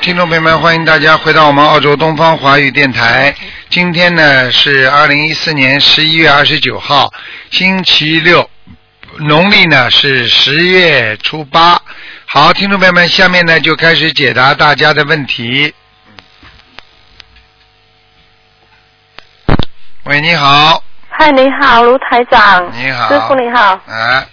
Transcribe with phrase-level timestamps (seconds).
[0.00, 3.34] 听众朋友们，欢迎大家回到我们澳洲东方华语电台。
[3.68, 7.12] 今天呢是二零一四年十一月二十九号，
[7.50, 8.48] 星期六，
[9.18, 11.80] 农历呢是十月初八。
[12.26, 15.74] 好，听众朋友们，下面呢就开始解答大家的问题。
[20.04, 22.70] 喂，你好，嗨，你好，卢台长。
[22.72, 23.80] 你好师傅你好。
[23.86, 24.26] 哎，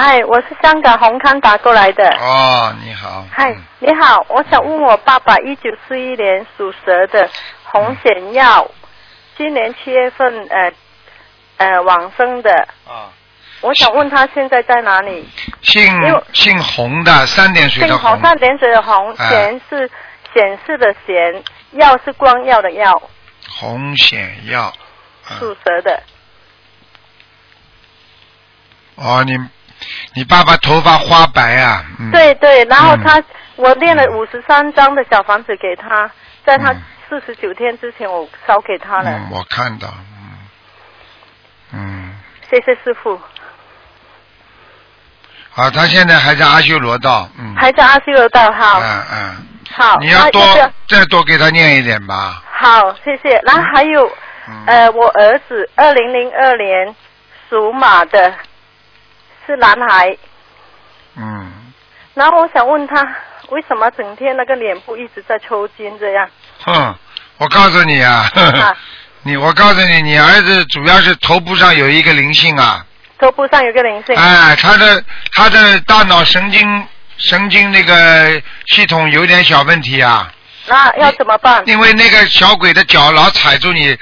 [0.00, 2.08] 嗨，我是香港红康打过来的。
[2.20, 7.28] 哦，你好，嗨嗯，你好，我想问我爸爸，一九四一年属蛇的
[7.64, 8.70] 红显耀，
[9.36, 10.72] 今年七月份呃
[11.56, 13.10] 呃往生的，啊，
[13.60, 15.28] 我想问他现在在哪里？
[15.62, 15.92] 姓
[16.32, 19.90] 姓洪的，三点水的姓红，上点水的红，哎显是
[20.32, 23.02] 显示的显，耀是光耀的耀，
[23.50, 24.72] 洪显耀。
[25.28, 26.00] 嗯属蛇的。
[28.94, 29.36] 哦，你
[30.14, 31.84] 你爸爸头发花白啊？
[31.98, 32.10] 嗯。
[32.10, 33.04] 对对，然后嗯。
[33.04, 33.22] 他、
[33.56, 36.10] 我练了五十三张的小房子给他，
[36.44, 36.82] 在他嗯。
[37.08, 40.38] 四十九天之前我烧给他了，嗯，我看到，嗯，
[41.72, 42.14] 嗯，
[42.50, 43.18] 谢谢师傅。
[45.54, 49.36] 啊，他现在还在阿修罗道，嗯，还在阿修罗道，好，嗯嗯，
[49.72, 53.40] 好，你要多再多给他念一点吧，好，谢谢。
[53.46, 54.06] 然后还有，
[54.46, 56.94] 嗯，呃，我儿子二零零二年
[57.48, 58.34] 属马的，
[59.48, 60.14] 是男孩，
[61.16, 61.50] 嗯，
[62.12, 63.02] 然后我想问他，
[63.48, 66.28] 为什么整天那个脸部一直在抽筋这样？
[66.62, 66.94] 哼，
[67.38, 68.76] 我告诉你啊，呵呵啊，
[69.24, 72.84] 你我告诉你，你儿子主要是头部上有一个灵性啊，
[73.18, 80.30] 头部上有个灵性，哎，他的他的大脑神经神经那个系统有点小问题啊。
[80.66, 81.62] 那要怎么办？
[81.66, 83.96] 因为那个小鬼的脚老踩住你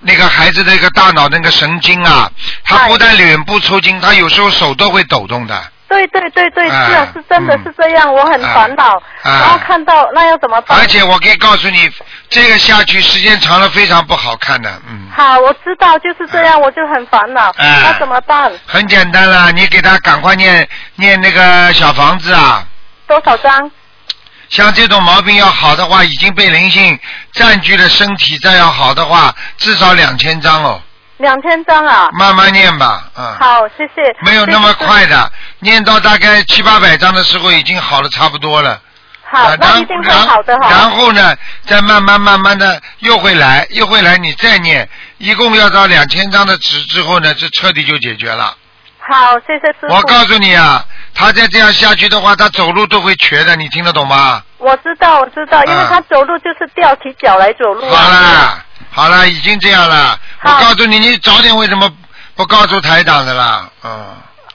[0.00, 2.30] 那个孩子的一个大脑那个神经啊，
[2.64, 5.62] 他哎不但脸部抽筋，他有时候手都会抖动的。
[5.88, 9.02] 对对对对，哎是啊，是真的嗯是这样，我很烦恼。
[9.22, 10.78] 哎然后看到那要怎么办？
[10.78, 11.90] 而且我可以告诉你，
[12.28, 15.08] 这个下去时间长了非常不好看的，嗯。
[15.12, 17.50] 好，我知道就是这样，我就很烦恼。
[17.56, 18.50] 哎那怎么办？
[18.66, 22.64] 很简单了，你给他赶快念念那个小房子啊。
[23.08, 23.68] 多少张？
[24.50, 26.98] 像这种毛病要好的话，已经被灵性
[27.32, 30.82] 占据了身体，再要好的话，至少两千张哦。
[31.18, 32.08] 两千张啊。
[32.18, 33.36] 慢慢念吧，嗯。
[33.38, 34.02] 好，谢谢。
[34.22, 38.80] 没有那么快的，念到大概七八百张的时候已经好的差不多了。
[39.32, 40.68] 好那一定会好的哈。
[40.68, 44.88] 然后呢，再慢慢慢慢的又会来，又会来，你再念，
[45.18, 48.56] 一共要到两千张的纸之后呢，这彻底就解决了。
[49.12, 49.92] 好，谢谢师傅。
[49.92, 50.84] 我告诉你啊，
[51.14, 54.40] 他再这样下去的话，他走路都会瘸的，你听得懂吗？
[54.58, 57.90] 我知道，我知道，因为啊他走路就是吊起脚来走路。
[57.90, 60.16] 好了，好了，已经这样了。
[60.42, 61.90] 我告诉你，你早点为什么
[62.36, 63.68] 不告诉台长的啦？
[63.82, 64.06] 嗯。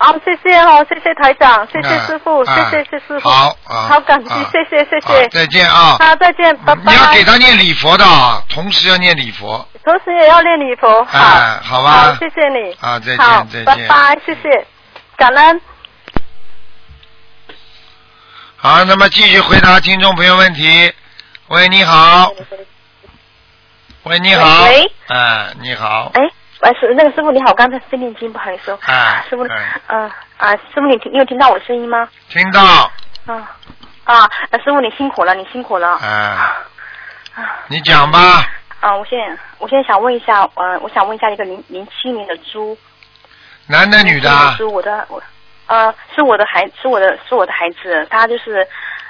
[0.05, 3.27] 好，谢谢哦，谢谢台长，谢谢啊师傅，谢啊谢谢师傅。
[3.27, 5.27] 好啊，好感激啊，谢谢谢谢。
[5.29, 5.97] 再见啊！
[5.99, 6.91] 好，再见，拜拜。
[6.91, 11.03] 你要给他念礼佛的啊，同时要念礼佛同时也要念礼佛。
[11.05, 12.71] 好，哎好吧好，谢谢你。
[12.79, 12.99] 啊！
[12.99, 13.87] 再见，再见。
[13.87, 14.67] 拜拜，谢谢，
[15.17, 15.61] 感恩。
[18.57, 20.93] 好，那么继续回答听众朋友问题。
[21.47, 22.31] 喂，你好。
[24.03, 24.65] 喂，你好。
[24.65, 24.91] 喂。
[25.07, 26.11] 哎，你好。
[26.13, 26.21] 哎，
[26.65, 28.79] 喂，师那个师傅你好，刚才在念经，不好意思哦。
[28.87, 32.09] 哎师傅，哎嗯啊，师傅你听你有听到我声音吗？
[32.27, 32.59] 听到。
[33.27, 33.55] 啊
[34.03, 35.95] 啊，呃师傅你辛苦了，你辛苦了。
[36.01, 36.55] 哎，啊
[37.67, 38.19] 你讲吧。
[38.79, 42.75] 啊，我现在我现在想问一下，呃，我想问一下一个零零七年的猪，
[43.67, 44.55] 男的女的07年啊？
[44.57, 45.21] 猪，我的我
[45.67, 48.67] 呃是我的孩是我的是我的孩子，他就是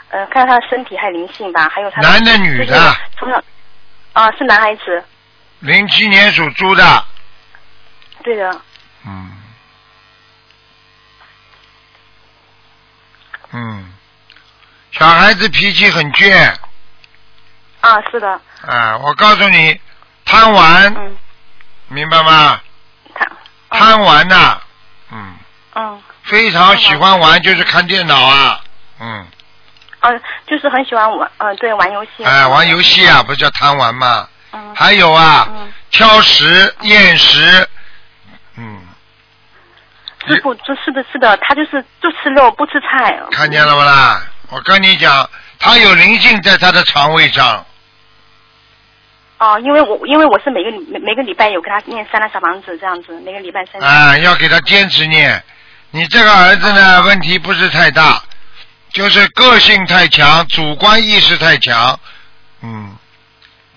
[0.10, 2.76] 呃看到他的身体还有灵性吧，还有他男的女的
[3.18, 3.42] 从小
[4.12, 5.02] 啊是男孩子，
[5.60, 6.84] 零七年属猪的。
[8.26, 8.62] 对的，
[9.06, 9.32] 嗯。
[13.52, 13.94] 嗯。
[14.92, 16.54] 小孩子脾气很倔。
[17.82, 18.28] 啊是的，
[18.66, 19.80] 啊，我告诉你，
[20.26, 21.16] 贪玩，嗯，
[21.90, 22.60] 明白吗？
[23.14, 23.38] 他嗯
[23.70, 24.60] 贪玩呐、
[25.12, 25.36] 嗯，
[25.76, 28.60] 嗯非常喜欢玩，就是看电脑啊，
[29.00, 29.28] 嗯，
[30.00, 32.24] 嗯，就是很喜欢玩，嗯、对，玩游戏。
[32.24, 34.28] 哎，玩游戏啊，不叫贪玩吗？
[34.52, 34.74] 嗯。
[34.76, 37.68] 还有啊，嗯，挑食、厌食，嗯，
[40.28, 43.20] 师傅，这是的，是的，他就是就吃肉不吃菜。
[43.32, 44.22] 看见了不啦？
[44.50, 45.30] 我跟你讲，
[45.60, 47.66] 他有灵性在他的肠胃上，
[49.40, 53.90] 哦，因为我因为我是每个每每个礼拜有给他念三张小房子这样子，每个礼拜三张。
[53.90, 55.44] 啊，要给他坚持念。
[55.92, 58.22] 你这个儿子呢，问题不是太大，
[58.92, 62.00] 就是个性太强，主观意识太强，
[62.62, 62.96] 嗯，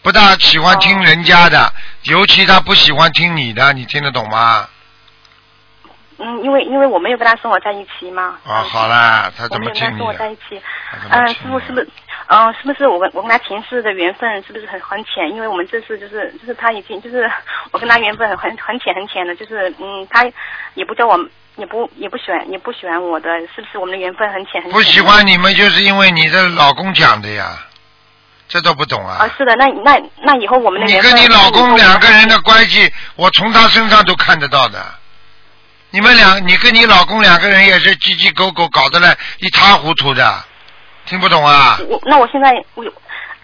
[0.02, 1.72] 不大喜欢听人家的，
[2.02, 4.68] 尤其他不喜欢听你的，你听得懂吗？
[6.18, 8.38] 嗯，因为因为我没有跟他生活在一起嘛。
[8.44, 10.30] 哦，好啦，他怎么听你没有跟他生活在？
[10.30, 10.62] 一起。
[11.10, 11.88] 嗯，师傅是不是？
[12.30, 15.30] 嗯、是不是我跟我跟他前世的缘分是不是很很浅？
[15.30, 17.30] 因为我们这次就是就是他已经就是
[17.70, 20.26] 我跟他缘分很很很浅很浅的，就是嗯，他
[20.74, 21.18] 也不叫我
[21.56, 24.72] 也不也不喜欢也不喜欢我的，是不是我们的缘分很浅很浅？
[24.72, 27.46] 不喜欢你们，就是因为你的老公讲的呀，
[28.46, 29.30] 这都不懂啊啊，。
[29.38, 32.38] 是的，那那那以后我们的你跟你老公两个人的。
[32.42, 34.84] 关系，我从他身上都看得到的。
[35.90, 40.44] 你们两，你跟你老公两个人也是鸡鸡狗狗，搞得来一塌糊涂的，
[41.06, 41.78] 听不懂啊？
[41.88, 42.84] 我那我现在我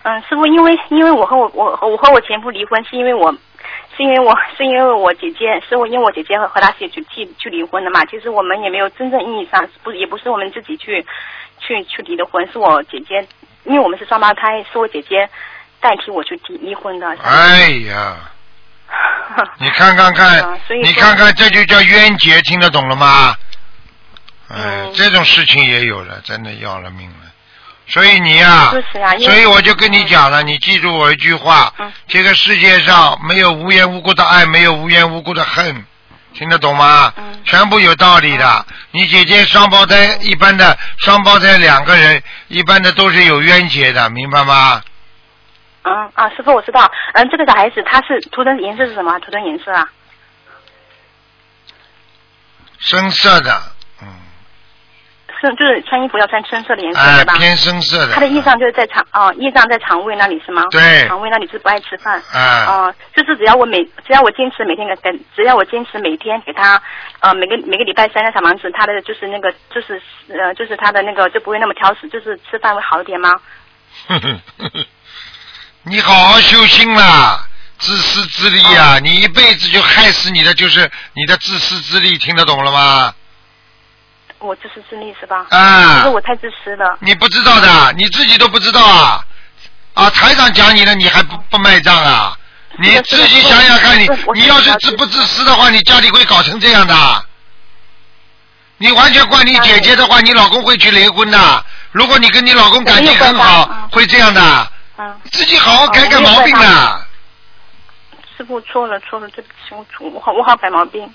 [0.03, 3.33] 嗯，师傅，因为因为我和我我我和我前夫离婚，是因为我
[3.97, 8.05] 是因为我是因为我姐姐，是我因为我姐姐和和她姐去去去离婚的嘛。
[8.05, 11.03] 其实我们也没有真正意义上不也不是我们自己去
[11.59, 13.27] 去去离的婚，是我姐姐，
[13.65, 15.27] 因为我们是双胞胎，是我姐姐
[15.81, 17.09] 代替我去离离婚的。
[17.23, 18.19] 哎呀，
[19.59, 23.37] 你看看看你看看，这就叫冤结，听得懂了吗？
[24.49, 27.17] 哎嗯，这种事情也有了，真的要了命了。
[27.87, 28.73] 所以你呀、
[29.21, 35.85] 所以我就跟你讲了，你记住我一句话：嗯这个世界上没有无缘无故的爱，没有无缘无故的恨，
[36.35, 37.13] 听得懂吗？
[37.17, 38.67] 嗯全部有道理的。
[38.91, 44.81] 你姐姐双胞胎，一般的双胞胎两个人，一般的都是有冤结的，明白吗？
[45.85, 49.19] 嗯啊，师傅我知道，嗯，这个小孩子他是图腾颜色是什么？
[49.21, 49.89] 图腾颜色啊？
[52.79, 53.51] 深色的，
[54.03, 54.09] 嗯，
[55.41, 58.13] 深就是穿衣服要穿深色的颜色、哎对吧？，偏深色的。
[58.13, 60.63] 他的业障就是在肠啊，业障在肠胃那里是吗？
[60.71, 62.21] 对肠胃那里是不爱吃饭。
[62.35, 66.83] 嗯哦、就是只要我每只要我坚持每天给给，只要我坚持每天给他
[67.21, 73.31] 呃每个每个礼拜三的小房子，他的就是那个就是呃就是他的那个就不会那么挑食，就是吃饭会好一点吗？
[75.85, 77.47] 你好好修心啦，
[77.79, 78.99] 自私自利哦啊！
[79.03, 83.13] 你一辈子就害死你的就是你的自私自利，听得懂了吗？
[84.39, 85.47] 我自私自利是吧？
[85.51, 86.97] 啊其实我太自私了。
[87.01, 89.25] 你不知道的，你自己都不知道啊！
[89.93, 92.35] 啊，台长讲你了，你还不不卖账啊？
[92.79, 97.25] 你是的是的自己想想看你你要是自不自私的话，你家里会搞成这样的。
[98.79, 101.65] 你完全怪你姐姐的话，你老公会去离婚的。
[101.93, 104.71] 如果你跟你老公感情很好，会这样的。
[104.97, 107.09] 嗯，自己好好改改毛病啦啊！
[108.37, 111.13] 师傅错了错了，对不起，我错，我好我好改毛病。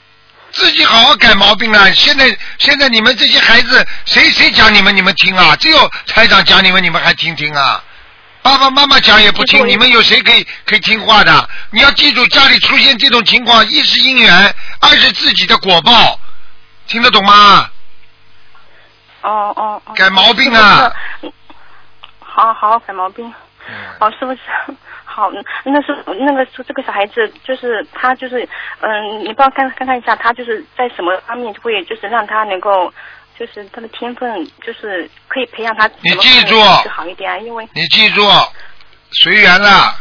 [0.52, 1.94] 自己好好改毛病了。
[1.94, 5.56] 现在现在你们这些孩子，谁谁讲你们你们听啊？
[5.58, 7.84] 只有台长讲你们你们还听听啊？
[8.42, 11.50] 爸爸妈妈讲也不听，你们有谁可以可以听话的？
[11.72, 16.20] 你要记住，家里出现这种情况，一是因缘，二是自己的果报，
[16.88, 17.70] 听得懂吗？
[19.22, 19.94] 哦哦哦。
[19.96, 20.92] 改毛病啊
[22.20, 23.32] 好好改毛病。
[23.70, 24.40] 嗯哦，是不是？
[25.06, 25.30] 好，
[25.64, 28.48] 那是那个这个小孩子，就是他就是
[28.80, 32.94] 嗯，你帮我看看看一下，他就是在什么方面会就是让他能够，
[33.38, 38.22] 就是他的天分，就是可以培养他你记住好一点啊，因为你记住，
[39.12, 39.96] 随缘了。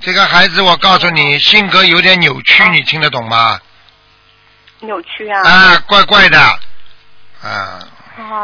[0.00, 3.60] 这个孩子，我告诉你，性格有点扭曲，你听得懂吗？
[4.80, 5.42] 扭曲啊。
[5.42, 6.58] 啊，怪怪的，啊，
[7.42, 7.97] 哦。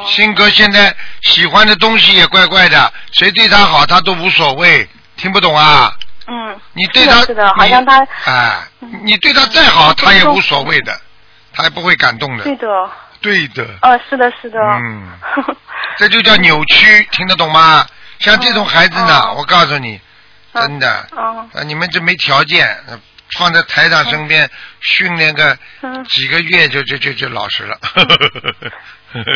[0.06, 5.92] 性格现在喜欢的东西也怪怪的，谁对他好他都无所谓，听不懂啊？
[6.26, 6.60] 嗯。
[6.72, 7.98] 你对他，是的，好像他。
[8.24, 10.98] 啊，嗯你对他再好，嗯他也无所谓的，
[11.52, 12.56] 他也不会感动的对。
[12.56, 12.66] 的。
[13.20, 14.58] 对的，呃，是的，是的。
[14.60, 15.08] 嗯，
[15.96, 17.86] 这就叫扭曲，听得懂吗？
[18.18, 19.98] 像这种孩子呢，哦我告诉你，
[20.52, 21.48] 真的，哦。
[21.54, 23.00] 啊，你们这没条件，呃
[23.38, 24.48] 放在台长身边
[24.80, 26.04] 训练个嗯。
[26.04, 27.78] 几个月就就就就老实了。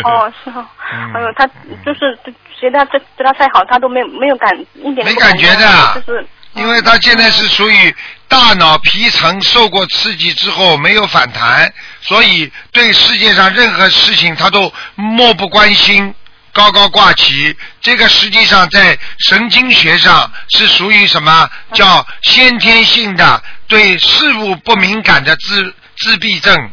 [0.04, 1.46] 哦，是哦嗯，哎呦，他
[1.84, 2.18] 就是
[2.60, 7.94] 觉得他对对他太好，他都没有没有感一点没感觉动的就是因为他现在是属于
[8.26, 16.12] 大脑皮层受过刺激之后没有反弹，所以对世界上任何事情他都漠不关心。
[16.58, 21.48] 高高挂起，这个实际上在神经学上是属于什么？
[21.72, 26.70] 叫先天性的对事物不敏感的自自闭症。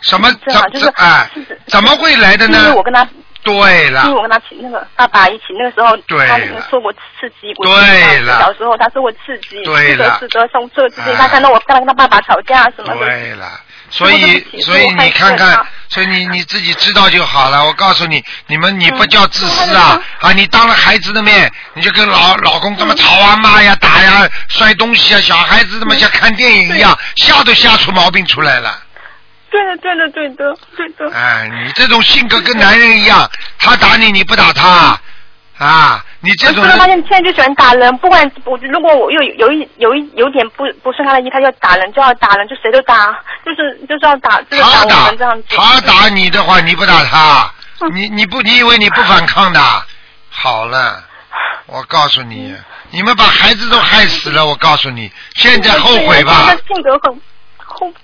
[0.00, 1.28] 什么怎怎哎？
[1.66, 2.82] 怎么会来的因为呢我？
[2.82, 3.06] 跟他，
[3.42, 17.64] 对了因为，我跟他起那个爸爸一起，那个时候对他了受过刺激，我对了小时候他受过刺激，对了是的，是的，受受刺激，哎他看到我跟他跟他爸爸吵架什么的，对了，所以所以你看看，所以你你自己知道就好了。
[17.64, 20.32] 我告诉你，你们你不嗯叫自私啊、啊！
[20.32, 28.80] 你当了孩子的面，你就跟老老公这么吵啊、骂呀、打呀、摔东西啊，小孩子这么像看电影一样，吓都吓出毛病出来了。
[29.50, 33.28] 对的，对的，对的，对的，哎，你这种性格跟男人一样，
[33.58, 34.96] 他打你你不打他，
[35.60, 43.12] 啊，你这种我知道他人现现在就喜欢打人，不管我如果我有有一有一有点不不顺他的意，他就要打人，就要打人，就谁都打，
[43.44, 45.44] 就是就是要打，就是打我们这样子。
[45.50, 49.60] 他打你的话，你不打他，嗯你你不你以为你不反抗的？
[50.30, 51.04] 好了，
[51.66, 52.56] 我告诉你，
[52.90, 56.52] 你们把孩子都害死了，我告诉你，现在后悔吧他。
[56.74, 57.20] 性格很
[57.58, 57.86] 后。
[57.88, 57.94] 师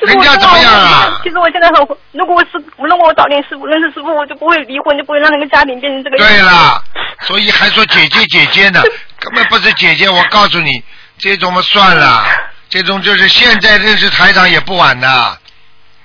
[0.00, 6.34] 人家怎么样啊其实我现在很后，如果我是，如果我早点师傅认识师傅，我就不会离婚，就不会让那个家庭变成这个样子。
[6.34, 6.82] 对了，
[7.20, 8.80] 所以还说姐姐姐姐呢，
[9.18, 10.08] 根本不是姐姐。
[10.08, 10.70] 我告诉你，
[11.18, 12.24] 这种嘛算了，
[12.68, 15.38] 这种就是现在认识台长也不晚的，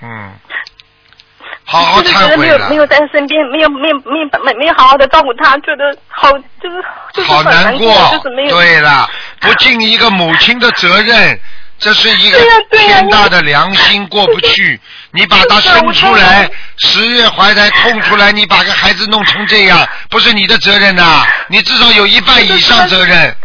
[0.01, 0.31] 嗯，
[1.65, 2.75] 好好就是觉忏悔没有没。
[2.75, 9.09] 有在他身边，没有没有没有没没有好好的照顾他，觉得好就是就是好很难过，就是没有对了，
[9.39, 11.39] 不尽一个母亲的责任，
[11.81, 12.39] 这是一个
[12.71, 14.79] 天大的良心过不去。
[15.11, 23.35] 你把他生出来，十月怀胎痛出来，你把个孩子弄成这样，不是你的责任呐、你至少有一半以上责任。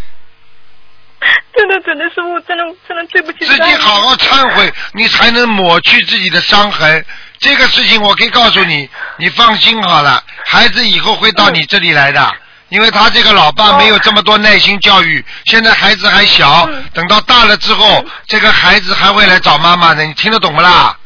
[1.56, 7.04] 真的真的是我真的真的对不起自己好好忏悔，你才能抹去自己的伤痕。
[7.38, 12.32] 这个事情我可以告诉你，你放心好了，孩子以后会到你这里来的。
[12.68, 20.96] 因为他这个老爸没有这么多耐心教育，现在孩子还小，嗯等到大了之后，这个孩子还会来找妈妈的，你听得懂不啦？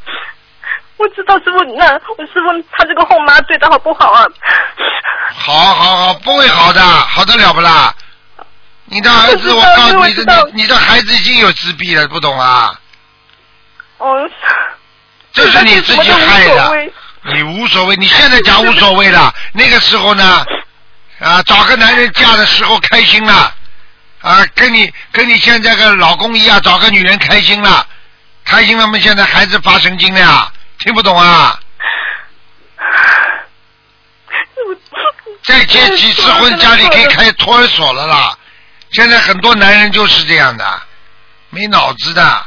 [0.96, 4.24] 我知道师傅，那我师傅他这个后妈对他好不好啊？
[5.34, 7.94] 好好好，不会好的，好得了不啦？
[8.86, 12.74] 你的儿子，我我告诉你，你你的孩子已经有自闭了，不懂啊？
[13.98, 14.28] 哦，
[15.32, 16.90] 这是你自己害的。
[17.22, 20.44] 你无所谓，你现在讲无所谓了，那个时候呢，
[21.20, 23.54] 啊，找个男人嫁的时候开心了，
[24.22, 27.86] 啊，跟你跟你现在个老公一样，找个女人开心了，
[28.44, 31.60] 开心了嘛，现在孩子发神经了呀，听不懂啊？
[35.44, 38.36] 再结几次婚，家里可以开托儿所了啦。
[38.92, 40.82] 现在很多男人就是这样的，
[41.50, 42.46] 没脑子的，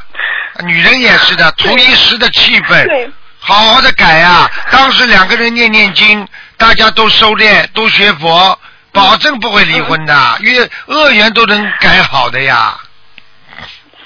[0.64, 3.12] 女人也是的，图一时的气氛。
[3.46, 4.50] 好好的改啊！
[4.72, 6.26] 当时两个人念念经，
[6.64, 8.58] 大家都收敛，都学佛，
[8.94, 12.74] 保证不会离婚的，因为恶缘都能改好的呀。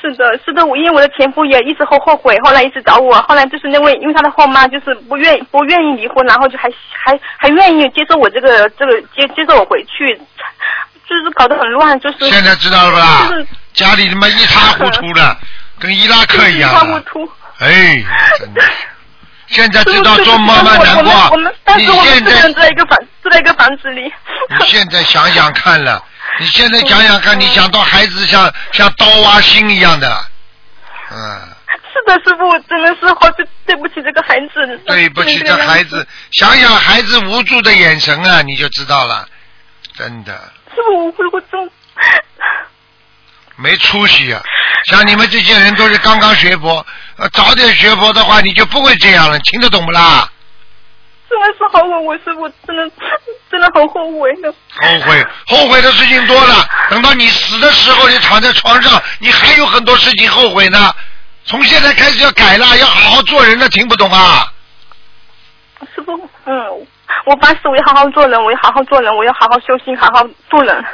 [0.02, 10.20] 是的，是的，我因为我的前夫也一直后后悔，后来一直找我，后来就是那位，因为他的后妈就是不愿不愿意离婚，然后就还还还愿意接受我这个这个接接受我回去，
[11.08, 13.48] 就是搞得很乱，就是现在知道了吧就是？
[13.74, 15.38] 家里他妈一塌糊涂的，
[15.78, 17.00] 跟伊拉克一样一塌糊。
[17.02, 17.32] 涂。
[17.60, 18.04] 哎，
[18.40, 18.64] 真的。
[19.48, 24.12] 现在知道做妈妈难过们，但你是我们四个现在人在一个房住在一个房子里。
[24.50, 26.04] 你现在想想看了，
[26.40, 30.26] 你现在想想看，你想到孩子像像刀挖心一样的，
[31.12, 31.42] 嗯。
[31.94, 34.78] 是的，师傅，真的是好对对不起这个孩子。
[34.86, 39.28] 对不起，这孩子，想想孩子无助的眼神啊，你就知道了，
[39.96, 40.34] 真的
[40.70, 41.68] 师傅，我如果做
[43.56, 44.40] 没出息啊！
[44.86, 46.86] 像你们这些人都是刚刚学佛，
[47.18, 50.30] 呃，早点学佛的话，你就不会这样了，听得懂不啦？
[51.30, 52.90] 真的是好后悔，师傅真的
[53.52, 54.54] 真的好后悔呢。
[54.76, 56.66] 后悔，后悔的事情多了。
[56.90, 60.94] 等到你死的时候，你躺在床上，你还有很多事情后悔呢。
[61.44, 64.52] 从现在开始要改了，要好好做人了，听不懂啊？
[65.96, 66.88] 师傅，嗯，
[67.26, 70.86] 我发誓我要好好做人，我要好好做人，我要好好修心，好好做人。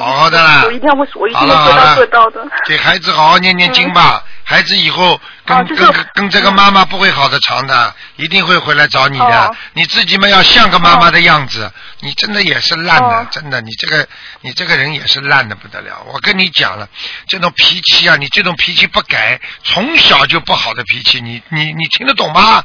[0.00, 2.42] 好好的啦我一定要，我一定好了要做到的。
[2.66, 9.24] 给孩子好好念念经吧，孩子以后跟、哦就是跟跟这个妈妈不会好的长的，一定会回来找你的。
[9.24, 11.70] 哦你自己嘛要像个妈妈的样子，
[12.00, 14.06] 你真的也是烂的，哦真的，你这个
[14.40, 16.04] 你这个人也是烂的不得了。
[16.12, 16.88] 我跟你讲了，
[17.28, 22.64] 这种脾气啊，你这种脾气不改，从小就不好的脾气，你你你听得懂吗？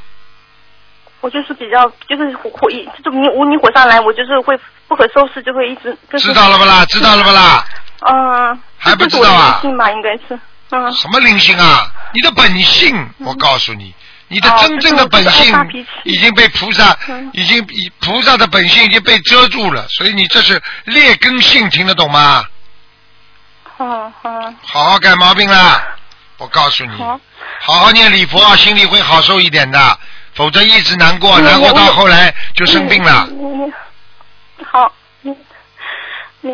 [1.21, 4.57] 我就是比较，就是火火一，这种你无你火上来，我就是会
[4.87, 5.97] 不可收拾，就会一直。
[6.19, 6.85] 知道了不啦？
[6.85, 7.65] 知道了不啦？
[8.07, 8.59] 嗯。
[8.77, 10.39] 还不知道啊灵性吧，应该是。
[10.71, 10.91] 嗯。
[10.93, 11.91] 什么灵性啊？
[12.13, 13.93] 你的本性，我告诉你，
[14.27, 15.53] 你的哦真正的本性
[16.03, 22.45] 已经被菩萨嗯，已经以菩萨的本性已经被遮住了，所以你这是劣根性，听得懂吗？
[23.77, 24.53] 好好。
[24.61, 25.83] 好好改毛病啦！
[26.37, 27.19] 我告诉你，好。
[27.61, 29.99] 好好念礼佛，心里会好受一点的，
[30.37, 33.27] 否则一直难过，嗯难过到后来就生病了。
[33.31, 33.73] 你你你
[34.71, 35.35] 好，你
[36.41, 36.53] 你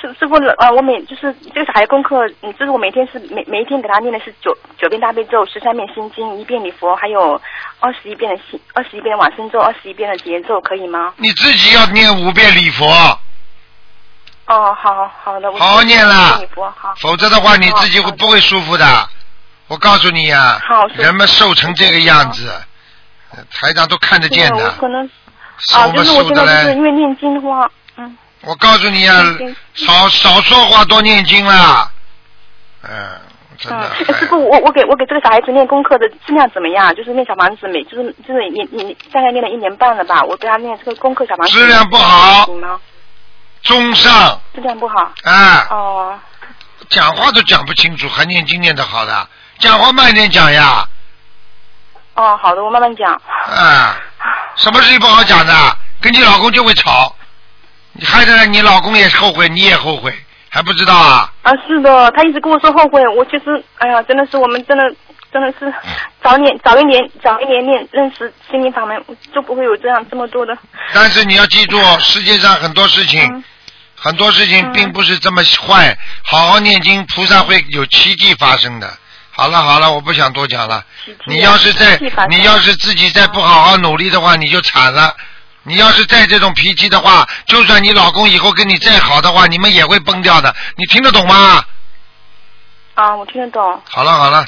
[0.00, 7.40] 师师傅呃，我每就是这个小孩功课，嗯，就是我每天是每每一天给他念的是九九遍大悲咒，十三遍心经，一遍礼佛，还有
[7.78, 11.14] 二十一遍的心，二十一遍的往生咒，二十一遍的节奏，可以吗？
[11.18, 12.86] 你自己要念五遍礼佛，
[14.46, 16.94] 哦，好好的，我好好念啦礼佛好。
[16.98, 19.08] 否则的话你自己会不会舒服的。
[19.68, 22.62] 我告诉你呀、好人们瘦成这个样子，呃
[23.50, 25.08] 台长都看得见的，可能
[25.74, 26.74] 啊，就是我现在就是？
[26.76, 29.36] 因为念经的话，嗯，我告诉你啊，
[29.74, 31.90] 少少说话，多念经啦。
[32.82, 32.90] 嗯，
[33.58, 33.90] 真的。
[33.98, 36.94] 嗯，师傅，我我给我给这个小孩子念功课的质量怎么样？
[36.94, 40.22] 就是念小房子，每就是就是你你大概念了一年半了吧？
[40.24, 42.80] 我给他念这个功课小房子，质量不好行吗？
[43.62, 45.12] 中上质量不好。
[45.24, 46.18] 啊，哦，
[46.88, 50.88] 讲话都讲不清楚，还念经念得好的，讲话慢点讲呀。
[52.18, 53.14] 哦，好的，我慢慢讲。
[53.14, 53.96] 啊，
[54.56, 55.54] 什么事情不好讲的？
[56.00, 57.14] 跟你老公就会吵，
[57.92, 60.12] 你害得你老公也后悔，你也后悔，
[60.48, 61.32] 还不知道啊？
[61.42, 64.84] 啊，是的，他一直跟我说后悔，我其实，哎呀，真的是我们真的
[65.32, 65.72] 真的是
[66.22, 69.00] 早年早一年早一年念认识心灵法门，
[69.32, 70.56] 就不会有这样这么多的。
[70.92, 73.44] 但是你要记住，世界上很多事情，嗯
[74.00, 75.96] 很多事情嗯并不是这么坏。
[76.24, 78.88] 好好念经，菩萨会有奇迹发生的。
[79.38, 80.84] 好了好了，我不想多讲了。
[81.26, 81.96] 你要是再
[82.28, 85.14] 你要是自己再不好好努力的话，你就惨了。
[85.62, 90.52] 你要是再这种脾气的话，就算你老公以后跟你再好的话，你们也会崩掉的。
[90.74, 91.64] 你听得懂吗？
[92.94, 93.80] 啊，我听得懂。
[93.88, 94.44] 好了好了，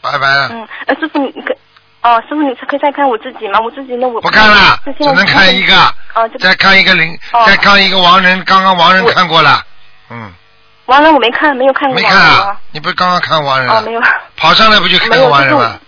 [0.00, 0.48] 拜拜了。
[0.50, 1.54] 嗯，呃，师傅你可，
[2.02, 3.60] 哦，师傅你可以再看我自己吗？
[3.60, 5.76] 我自己那，我不看了，只能看一个。
[5.76, 9.62] 啊，再看一个零，哦再看一个王人，刚刚王人看过了，
[10.10, 10.32] 嗯，
[10.88, 12.60] 完了我没看，没有看过没看啊？
[12.72, 13.82] 你不是刚刚看亡人哦，了？
[13.82, 14.00] 没有，
[14.36, 15.78] 跑上来不就看没有就是我亡人吗？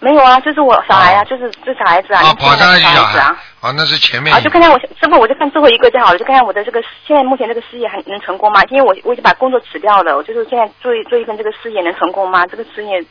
[0.00, 8.62] 没有啊，就是我小孩啊，哦就是这小孩子啊，啊，跑上来就小孩啊。，哦，那是前面啊，就看看我师傅，我就看最后一个就好了，就看看我的这个现在目前这个事业还能成功吗？
[8.70, 12.46] 因为我我已经把工作辞掉了，我就是现在做一做一份这个事业能成功吗？
[12.46, 13.04] 这个事业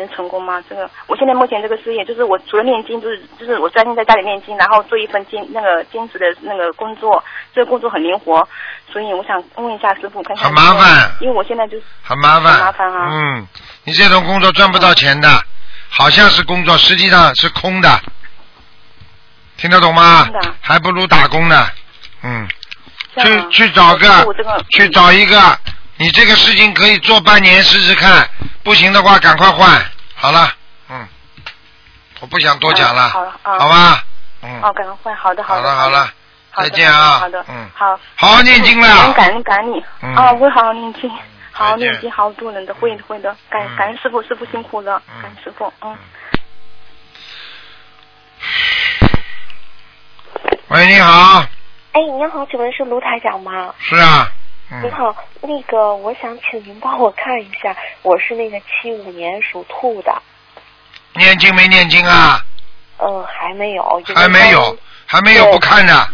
[0.00, 0.62] 能成功吗？
[0.68, 7.22] 这个我现在目前这个事业就是我除了念经，就是就是我专心在家里念经，然后做一份兼那个兼职的那个工作，
[7.54, 8.46] 这个工作很灵活，
[8.92, 10.46] 所以我想问一下师傅看看。
[10.46, 13.46] 很麻烦因为我现在就是很麻烦，很麻烦啊嗯，
[13.84, 15.28] 你这种工作赚不到钱的，
[15.88, 18.00] 好像是工作，实际上是空的，
[19.56, 20.28] 听得懂吗？
[20.60, 21.68] 还不如打工呢，
[22.22, 22.48] 嗯，
[23.18, 25.58] 去去找个这个去找一个，
[25.98, 28.28] 你这个事情可以做半年试试看，
[28.62, 29.84] 不行的话赶快换。
[30.20, 30.52] 好了，
[30.90, 31.08] 嗯，
[32.20, 34.04] 我不想多讲了，嗯好了啊好吧，
[34.42, 36.00] 嗯，哦，赶快换，好的好的好了，
[36.50, 37.70] 好的再见啊好的，嗯。
[37.74, 39.12] 好，好好念经了。
[39.14, 41.10] 感恩感恩啊，我会好好念经，
[41.52, 43.76] 好好念经，好好度人的，会的会的，感嗯。
[43.76, 45.22] 感恩师傅，师傅辛苦了，嗯。
[45.22, 45.96] 感恩师傅，嗯。
[50.68, 51.40] 喂，你好，
[51.92, 53.74] 哎，你好，请问是卢台长吗？
[53.78, 54.28] 是啊，
[54.72, 60.22] 嗯您，好，那个我想请您帮我看一下，我是那个七五年属兔的，
[61.14, 62.40] 念经没念经啊？
[62.98, 66.06] 嗯，还没有，还没有，还没有不看呢。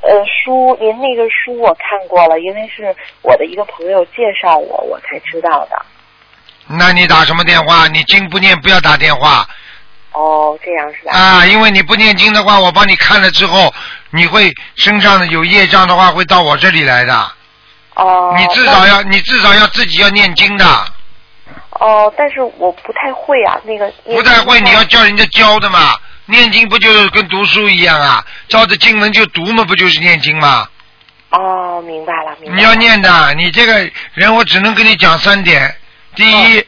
[0.00, 5.80] 呃，书您那个书我看过了，因为是我的一个朋友介绍我，我才知道的。
[6.66, 7.86] 那你打什么电话？
[7.88, 9.46] 你经不念不要打电话
[10.12, 11.12] 哦，这样是吧？
[11.12, 13.72] 啊，因为你不念经的话，我帮你看了之后，
[14.10, 17.32] 你会身上有业障的话，会到我这里来的。
[17.94, 20.64] 哦，你至少要，你至少要自己要念经的，
[21.70, 25.98] 哦，但是我不太会啊，那个不太会你要叫人家教的嘛。
[26.26, 28.24] 念经不就是跟读书一样啊？
[28.48, 30.66] 照着经文就读嘛，不就是念经吗？
[31.30, 32.56] 哦，明白了，明白了。
[32.56, 35.74] 你要念的，你这个人我只能跟你讲三点。
[36.14, 36.64] 第一，哦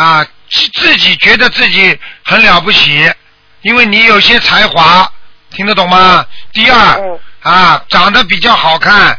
[0.00, 3.12] 啊，自自己觉得自己很了不起，
[3.60, 5.06] 因为你有些才华，
[5.50, 6.24] 听得懂吗？
[6.52, 9.16] 第二，嗯啊，长得比较好看，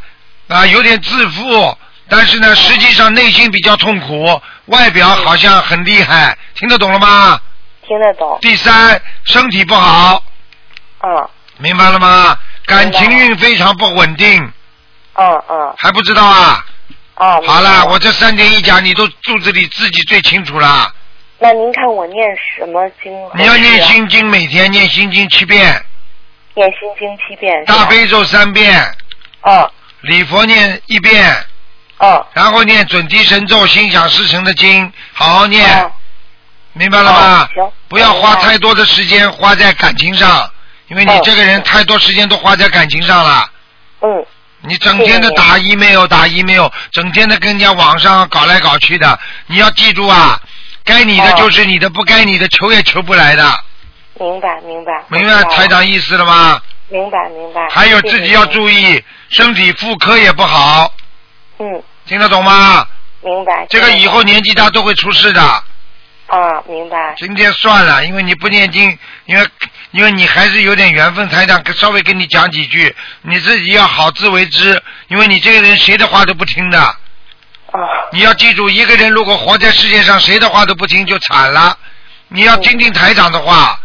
[0.47, 1.77] 啊，有点自负，
[2.09, 7.39] 但是呢，实际上内心比较痛苦，外表好像很厉害，听得懂了吗？
[7.87, 8.37] 听得懂。
[8.41, 10.23] 第三，身体不好，
[11.01, 12.37] 嗯明白了吗？
[12.65, 14.41] 感情运非常不稳定，
[15.15, 16.65] 嗯嗯还不知道啊？
[17.15, 17.43] 哦。
[17.45, 20.91] 好了，我这三点一讲，你都肚子里自己最清楚了。
[21.39, 22.25] 那您看我念
[22.57, 23.11] 什么经？
[23.35, 25.83] 你要念心经，每天念心经七遍，
[26.53, 27.65] 念心经七遍。
[27.65, 28.81] 大悲咒三遍，
[29.41, 29.69] 嗯
[30.03, 31.35] 礼佛念一遍，
[31.97, 32.25] 嗯。
[32.33, 35.91] 然后念准提神咒、心想事成的经，好好念，哦
[36.73, 37.49] 明白了吗？
[37.87, 40.49] 不要花太多的时间花在感情上，
[40.87, 43.49] 因为你哦这个人太多时间都花在感情上了。
[44.01, 44.25] 嗯。
[44.65, 50.39] 你整天的打 email 打 email，整天的跟人家网上搞来搞去的，你要记住啊，
[50.83, 53.43] 该你的哦就是你的，不该你的求也求不来的，
[54.19, 55.03] 明白明白。
[55.09, 56.61] 明白台长意思了吗？
[56.93, 57.67] 明白明白。
[57.69, 58.45] 还有自己要。
[58.45, 60.93] 注意，身体妇科也不好，
[61.57, 62.85] 嗯，听得懂吗？
[63.21, 63.65] 明白。
[63.67, 65.41] 这个以后年纪大都会出事的。
[65.41, 67.15] 啊，明白。
[67.17, 69.47] 今天算了，因为你不念经，因为
[69.89, 76.79] 因为你还是有点缘分，台长稍微跟你讲几句，你自己要好自为之，因为你这个人谁的话都不听的。
[76.79, 76.95] 啊，
[78.11, 81.75] 你要记住，一个人如果活在世界上，谁的话都不听就惨了。
[82.27, 83.79] 你要听听台长的话，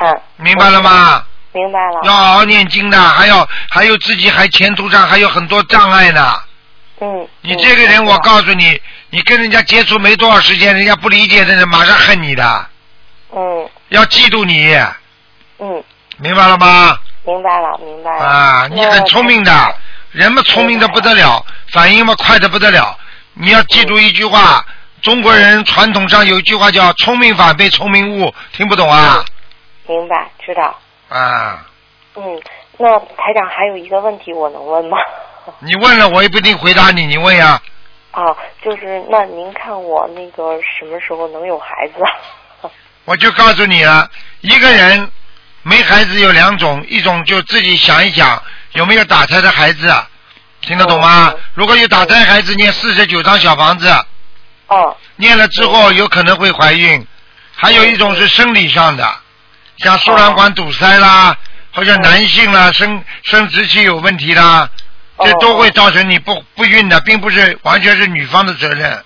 [0.00, 0.20] 嗯。
[0.38, 1.24] 明白了吗？
[1.56, 2.00] 明白了。
[2.04, 6.38] 要好好念经的，还要还有自己还前途上还有很多障碍呢。
[7.00, 7.26] 嗯。
[7.40, 12.66] 你这个人，我告诉你，你跟人家接触没多少时间，人家不理解的人马上恨你的，
[13.34, 14.74] 嗯要嫉妒你，
[15.58, 15.82] 嗯，
[16.18, 16.98] 明白了吗？
[17.24, 18.24] 明白了，明白了。
[18.24, 19.74] 啊，你很聪明的，
[20.12, 21.42] 人们聪明的不得了，
[21.72, 22.98] 反应嘛快的不得了。
[23.32, 24.62] 你要记住一句话，
[25.00, 29.24] 中国人传统上有一句话叫“聪明反被聪明误”，听不懂啊？
[29.88, 30.78] 明白，知道。
[31.08, 31.66] 啊，
[32.16, 32.40] 嗯，
[32.78, 34.96] 那台长还有一个问题，我能问吗？
[35.60, 37.60] 你问了我也不一定回答你，你问呀。
[38.10, 42.02] 啊，就是那您看我那个什么时候能有孩子？
[43.04, 45.08] 我就告诉你了，一个人
[45.62, 48.42] 没孩子有两种，一种就自己想一想
[48.72, 49.94] 有没有打胎的孩子，
[50.62, 51.32] 听得懂吗？
[51.54, 53.88] 如果有打胎孩子，念四十九张小房子，
[54.66, 57.06] 哦，念了之后有可能会怀孕。
[57.54, 59.16] 还有一种是生理上的，
[59.78, 61.36] 像输卵管堵塞啦，
[61.74, 64.68] 或者男性啦生生殖器有问题啦，
[65.18, 69.04] 这都会造成你不不孕的，并不是完全是女方的责任。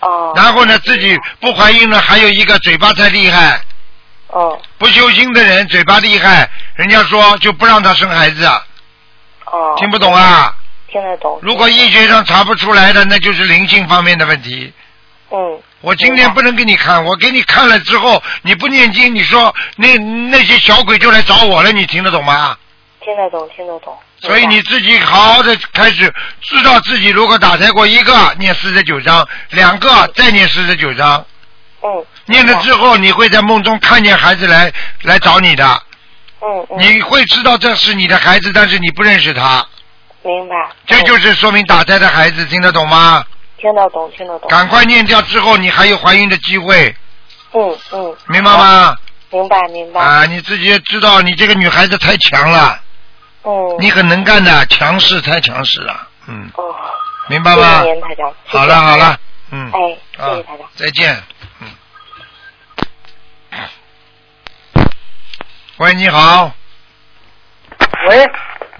[0.00, 0.32] 哦。
[0.36, 3.60] 然后呢，自己不怀孕呢，还有一个嘴巴太厉害。
[4.28, 4.60] 哦。
[4.78, 8.44] 不修心的人嘴巴厉害，人家说就不让他生孩子。
[9.46, 9.74] 哦。
[9.78, 10.54] 听不懂啊？
[10.88, 11.38] 听得懂。
[11.42, 14.72] 如果医学上查不出来的，那就是灵性方面的问题。
[15.36, 15.60] 嗯。
[15.82, 22.56] 我今天不能给你看，我给你看了之后，你不念经，你说那那些小鬼就来找我了，你听得懂吗？
[23.00, 23.96] 听得懂，听得懂。
[24.18, 31.24] 所以你自己好好的开始知道自己如果打胎过一个，念四十九章；两个再念四十九章。
[31.82, 32.04] 嗯。
[32.24, 34.72] 念了之后，你会在梦中看见孩子来
[35.02, 35.64] 来找你的。
[36.40, 36.78] 嗯嗯。
[36.80, 39.64] 你会知道这是你的孩子，但是你不认识他。
[40.22, 40.56] 明白。
[40.86, 43.22] 这就是说明打胎的孩子，听得懂吗？
[43.58, 44.48] 听得懂，听得懂。
[44.50, 46.94] 赶快念掉之后，你还有怀孕的机会，
[47.52, 48.16] 嗯嗯。
[48.26, 48.96] 明白吗？
[49.30, 50.00] 明白明白。
[50.00, 52.80] 啊，你自己也知道，你这个女孩子太强了，
[53.44, 53.76] 嗯。
[53.78, 56.74] 你很能干的，强势太强势了，嗯，哦。
[57.28, 58.32] 明白吗谢谢您台长。
[58.46, 59.18] 谢谢好了好了，
[59.50, 60.68] 嗯，哎，谢啊谢台长。
[60.76, 61.22] 再见，
[61.60, 61.68] 嗯。
[65.78, 66.52] 喂，你好，
[68.08, 68.30] 喂，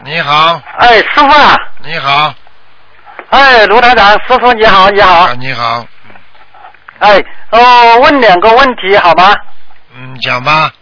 [0.04, 2.32] 你好，哎，师傅啊，你好，
[3.36, 5.86] 哎，卢台长，师傅你好，你好啊，，你好，
[7.00, 9.34] 哎，哦，问两个问题好吗？
[9.94, 10.72] 嗯，讲吧，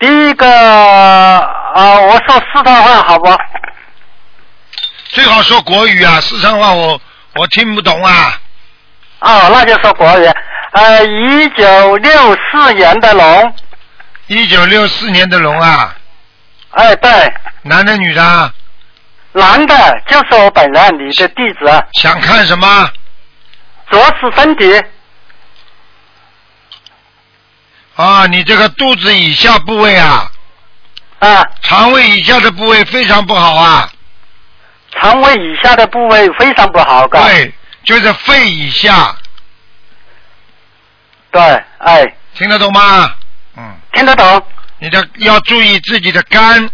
[0.00, 3.32] 第一个啊，我说四川话好不？
[5.10, 7.00] 最好说国语啊，四川话我
[7.36, 8.40] 我听不懂啊，
[9.20, 10.28] 哦，那就说国语。
[10.72, 13.54] 呃，一九六四年的龙，
[14.26, 15.94] 一九六四年的龙啊，
[16.70, 17.32] 哎，对，
[17.62, 18.52] 男的女的啊？
[19.36, 22.90] 男的，就是我本人，你的弟子，想看什么？
[23.90, 24.82] 左是身体，
[27.96, 30.30] 啊，你这个肚子以下部位啊，
[31.18, 33.92] 啊，肠胃以下的部位非常不好啊。
[34.92, 37.22] 肠胃以下的部位非常不好，嘎。
[37.24, 37.52] 对，
[37.84, 39.14] 就是肺以下，
[41.30, 41.42] 对，
[41.78, 43.14] 哎，听得懂吗？
[43.58, 44.42] 嗯，听得懂。
[44.78, 46.68] 你的要注意自己的肝，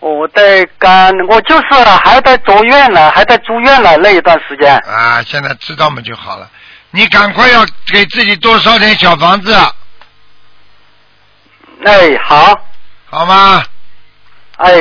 [0.00, 1.64] 我在肝，我就是
[2.04, 4.76] 还在住院了，还在住院了那一段时间。
[4.78, 6.48] 啊，现在知道嘛就好了。
[6.90, 9.54] 你赶快要给自己多烧点小房子，
[11.84, 12.58] 哎，好，
[13.10, 13.62] 好吗？
[14.56, 14.72] 哎，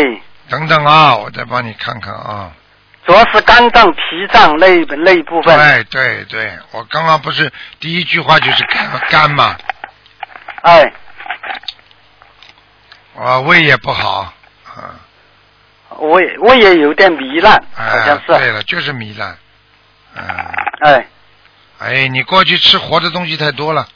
[0.50, 2.52] 等等啊，我再帮你看看啊。
[3.06, 5.58] 主要是肝脏、脾脏那一那一部分。
[5.58, 9.56] 对对对，我刚刚不是第一句话就是肝肝嘛，
[10.62, 10.94] 哎，
[13.14, 14.34] 我，胃也不好，
[14.66, 14.96] 啊，
[15.90, 18.28] 我也我也有点糜烂，好哎像，是。
[18.28, 19.38] 对了，就是糜烂，
[20.16, 20.24] 嗯，
[20.82, 21.08] 哎，
[21.80, 23.88] 哎，你过去吃活的东西太多了，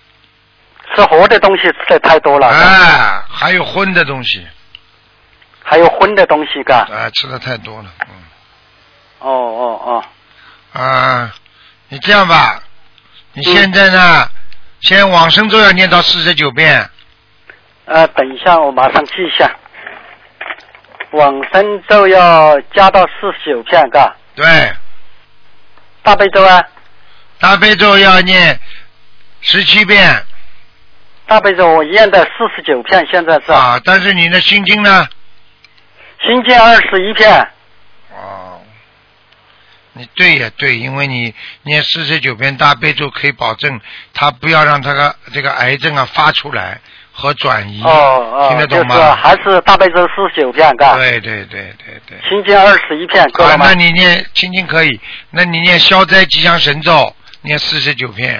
[0.95, 4.47] 吃活的东西吃的太多了，哎，还有荤的东西，
[5.63, 6.87] 还有荤的东西，嘎。
[6.91, 8.15] 哎，吃的太多了，嗯。
[9.19, 11.31] 哦哦哦，啊，
[11.89, 12.63] 你这样吧，
[13.33, 14.27] 你嗯现在呢，
[14.81, 16.89] 先往生咒要念到四十九遍，
[17.85, 19.51] 呃，等一下，我马上记一下。
[21.11, 24.15] 往生咒要加到四十九片，嘎。
[24.35, 24.45] 对，
[26.03, 26.63] 大悲咒啊，
[27.39, 28.59] 大悲咒要念
[29.41, 30.25] 十七遍
[31.27, 33.51] 大悲咒我念的四十九片，现在是。
[33.51, 35.07] 啊，但是你的心经呢？
[36.21, 37.47] 心经二十一片。
[38.13, 38.61] 哦，
[39.93, 43.79] 你对也对，因为你念四十九遍大悲咒，可以保证
[44.13, 46.79] 他不要让他个这个癌症啊发出来
[47.21, 48.95] 和转移，哦哦，听得懂吗？
[48.95, 50.95] 就是还是大悲咒四十九片，嘎。
[50.95, 52.17] 对对对对对。
[52.27, 53.65] 心经二十一片，够了，吗？
[53.65, 58.35] 啊那你念心经可以，那你念消灾吉祥神咒，念四十九片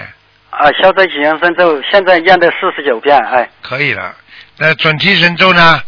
[0.50, 4.12] 啊，消灾吉祥神咒现在念的四十九片，哎，可以了。
[4.58, 5.80] 那准提神咒呢？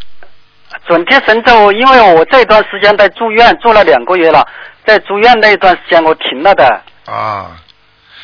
[0.87, 4.45] 准提神咒，因为我这段时间在住院住了两个月了，
[4.85, 7.51] 在住院那段时间我停了的，啊，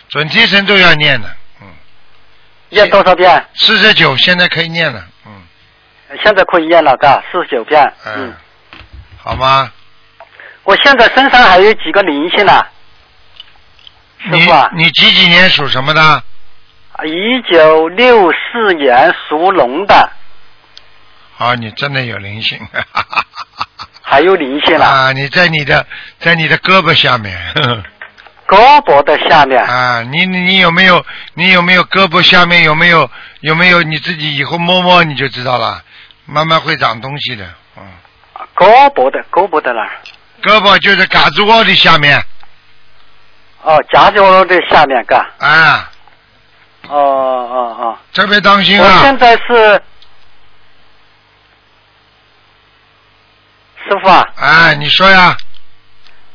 [0.10, 1.36] 准提神咒要念的，嗯，
[2.72, 3.46] 念多少遍？
[3.54, 5.32] 四十九现在可以念了，嗯
[6.24, 7.82] 现在可以念了，嘎，四十九遍。
[8.06, 8.34] 嗯嗯，，
[9.22, 9.72] 好吗？
[10.64, 12.66] 我现在身上还有几个灵性呢？
[14.20, 16.24] 师你傅啊你几几年属什么的？
[17.04, 20.12] 一九六四年属龙的，
[21.38, 22.60] 啊，你真的有灵性，
[24.02, 25.88] 还有灵性了，啊，你在你的
[26.20, 27.84] 在你的胳膊下面，呵呵
[28.52, 29.64] 胳膊的下面。
[29.64, 33.10] 啊，你你你有没有你有没有胳膊下面有没有
[33.40, 35.82] 有没有你自己以后摸摸你就知道了，
[36.26, 37.46] 慢慢会长东西的，
[37.78, 37.84] 嗯，
[38.54, 39.92] 胳膊的胳膊的哪儿？
[40.44, 42.22] 胳膊就是胳肢窝的下面，
[43.62, 45.26] 哦，夹脚的下面，嘎。
[45.38, 45.90] 啊，
[46.90, 47.98] 哦哦哦。
[48.14, 49.82] 特别当心啊我现，在是
[53.88, 55.38] 师傅啊，哎，你说呀，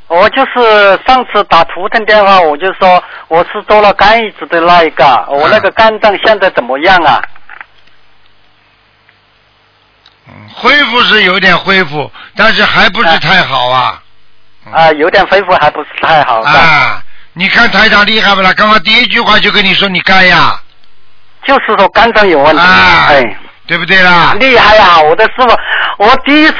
[0.08, 7.20] 我就是上次打图腾电话，我就说我是做了肝移植的那一个，我那个肝脏现在怎么样啊？
[10.28, 14.02] 嗯，恢复是有点恢复，但是还不是太好啊。
[14.66, 18.52] 嗯啊，有点恢复还不是太好，啊，你看台长厉害不啦？
[18.54, 20.60] 刚刚第一句话就跟你说你肝呀，
[21.44, 23.36] 就是说肝脏有问题，啊哎。
[23.66, 24.34] 对不对啦？
[24.38, 26.56] 厉害呀、我的师傅，我第一次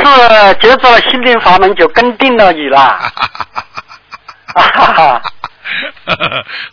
[0.61, 2.99] 接触了心灵法门就跟定了你了。
[4.55, 5.23] 哈哈哈，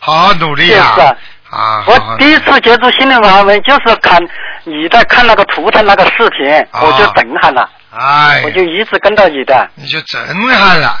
[0.00, 0.94] 好好努力呀！
[0.96, 1.08] 就是
[1.50, 4.20] 啊我第一次接触心灵法门就是看
[4.64, 9.68] 你在看那个图腾那个视频，啊我就震撼了，哎，我就一直跟到你的。
[9.74, 10.98] 你就震撼了，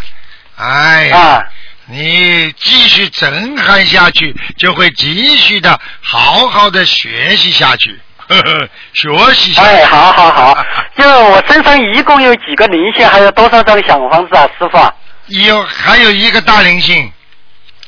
[0.56, 1.42] 哎，啊，
[1.86, 7.98] 你继续震撼下去，就会继续的好好的学习下去，
[8.94, 9.60] 学习。
[9.60, 10.64] 哎，好好好，
[10.96, 14.92] 就我身上一共有几个灵性，还有多少张小房子啊，师傅啊？
[15.28, 17.10] 有还有一个大灵性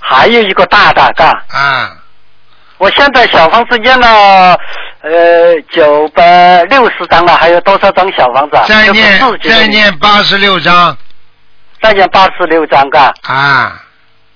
[0.00, 1.26] 还有一个大的，嘎。
[1.50, 1.92] 啊，
[2.78, 4.58] 我现在小房子念了
[5.02, 8.64] 呃九百六十张了，还有多少张小房子啊？
[8.66, 10.96] 再念再念八十六张
[11.82, 13.12] 再念八十六张嘎。
[13.22, 13.82] 啊，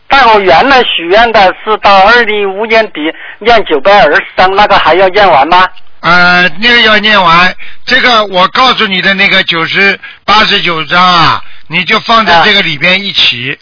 [0.09, 3.01] 但我原来许愿的是到二零一五年底
[3.39, 5.67] 念九百二十张，那个还要念完吗？
[6.01, 13.59] 呃，那个要念完，这个我告诉你的那个九十八十九章啊，你就放在啊这个里边一起。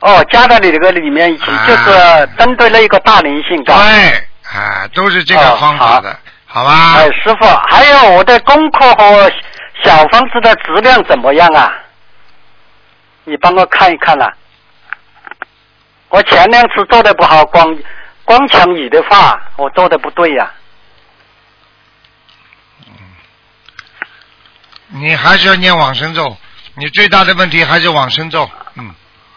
[0.00, 3.74] 哦，加到你这个里面一起，啊就是针对那一个大灵性对。，
[4.52, 6.94] 啊，都是这个哦方法的，好吧？
[6.96, 9.30] 哎，师傅，还有我的功课和
[9.82, 11.72] 小房子的质量怎么样啊？
[13.24, 14.32] 你帮我看一看啦、
[16.08, 17.78] 我前两次做的不好，光
[18.24, 20.50] 光抢你的话，我做的不对呀、
[24.92, 26.36] 你还是要念往生咒，
[26.74, 28.92] 你最大的问题还是往生咒，嗯，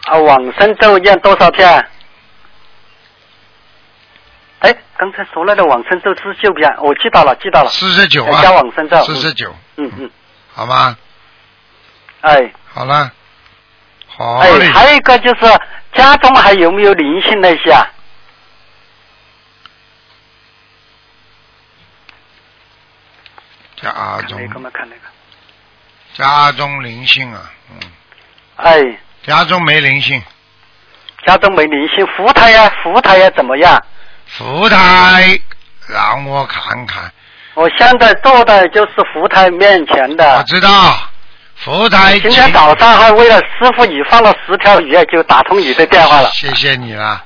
[0.06, 0.18] 啊。
[0.18, 1.88] 往生咒念多少遍？
[4.60, 7.70] 哎，刚才说了的往生咒是九遍，我记到了，记到了。
[7.70, 9.00] 四十九啊，加往生咒。
[9.04, 10.10] 四十九，嗯嗯，
[10.52, 10.96] 好吗？
[12.22, 13.12] 哎好了，
[14.06, 15.40] 好哎，还有一个就是
[15.92, 17.90] 家中还有没有灵性那些啊？
[23.76, 25.02] 家中那个嘛，看那个。
[26.16, 27.78] 家中灵性啊，嗯，
[28.56, 28.80] 哎，
[29.26, 30.22] 家中没灵性，
[31.26, 33.82] 家中没灵性，福台呀，福台呀怎么样？
[34.26, 35.38] 福台
[35.88, 37.12] 让我看看，
[37.54, 40.42] 我现在坐的就是福台面前的我。
[40.44, 40.70] 知道，
[41.56, 46.30] 福台今天早上还为了师傅你放了十条鱼，就打通你的电话了。
[46.30, 47.22] 谢谢你了，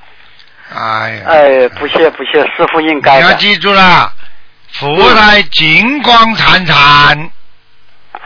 [0.74, 3.22] 哎呀，哎，不谢不谢，师傅应该的。
[3.22, 4.10] 你要记住了，
[4.72, 7.30] 福台金光灿灿。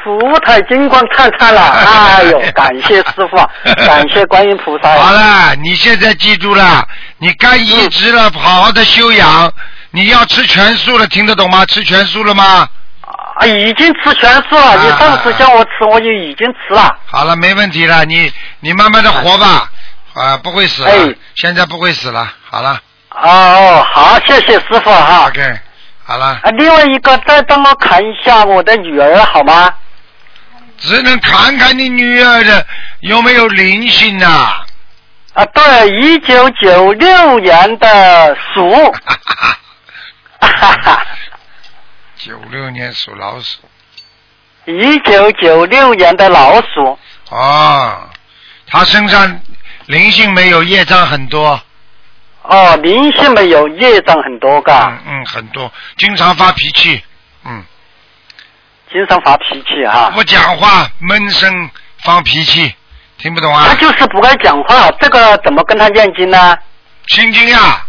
[0.02, 3.36] 福台金光灿灿了， 哎呦，感谢师傅，
[3.86, 4.88] 感谢观音菩萨。
[4.96, 6.86] 好了，你现在记住了，
[7.18, 9.52] 你该移植了，好好的修养。
[9.90, 11.64] 你要吃全素了，听得懂吗？
[11.66, 12.66] 吃全素了吗？
[13.02, 14.72] 啊，已经吃全素了。
[14.72, 16.96] 啊你上次叫我吃，我就已经吃了。
[17.06, 19.70] 好了，没问题了，你你慢慢的活吧，
[20.14, 22.26] 啊，不会死了，哎现在不会死了。
[22.50, 22.78] 好了
[23.10, 25.26] 哦，好，谢谢师傅哈。
[25.28, 25.42] ，OK，
[26.04, 29.70] 好了，啊，另外一个再帮我看一下我的女儿好吗？
[30.82, 32.66] 只能看看你女儿的
[33.00, 34.64] 有没有灵性呐、
[35.34, 38.92] 啊，对，一九九六年的鼠。
[40.40, 41.06] 哈哈，
[42.16, 43.58] 九六年属老鼠，
[44.64, 46.98] 一九九六年的老鼠。
[47.30, 48.10] 哦，
[48.66, 49.40] 他身上
[49.86, 51.62] 灵性没有，业障很多，
[52.42, 54.98] 哦，灵性没有，业障很多嗯。
[55.06, 57.02] 嗯，很多，经常发脾气，
[57.44, 57.64] 嗯，
[58.92, 60.10] 经常发脾气啊。
[60.14, 61.70] 不讲话，闷声
[62.04, 62.74] 放脾气，
[63.18, 63.74] 听不懂啊他？
[63.74, 66.56] 就是不爱讲话，这个怎么跟他念经呢？
[67.08, 67.84] 心经呀，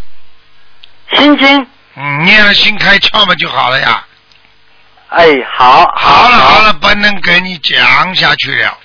[1.13, 4.03] 心经，嗯，念了心开窍嘛就好了呀。
[5.09, 8.77] 哎，好，好了好了，不能跟你讲下去了。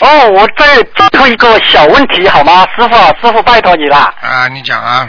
[0.00, 2.66] 哦，我再最后一个小问题好吗？
[2.76, 4.12] 师傅，师傅拜托你了。
[4.20, 5.08] 啊，你讲啊。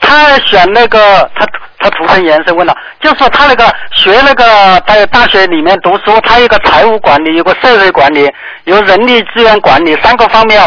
[0.00, 1.46] 他选那个，他
[1.80, 8.30] 他图腾颜色问了，就说他那个学那个在大学里面读书，他有个财务管理，有个社会管理，
[8.64, 10.60] 有人力资源管理三个方面，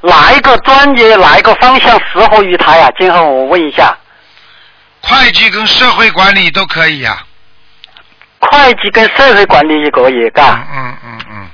[0.00, 2.88] 哪一个专业哪一个方向适合于他呀？
[2.98, 3.96] 今后我问一下，
[5.02, 7.18] 会计跟社会管理都可以呀、
[8.38, 10.66] 会计跟社会管理也可以，嘎。
[10.72, 11.48] 嗯嗯嗯，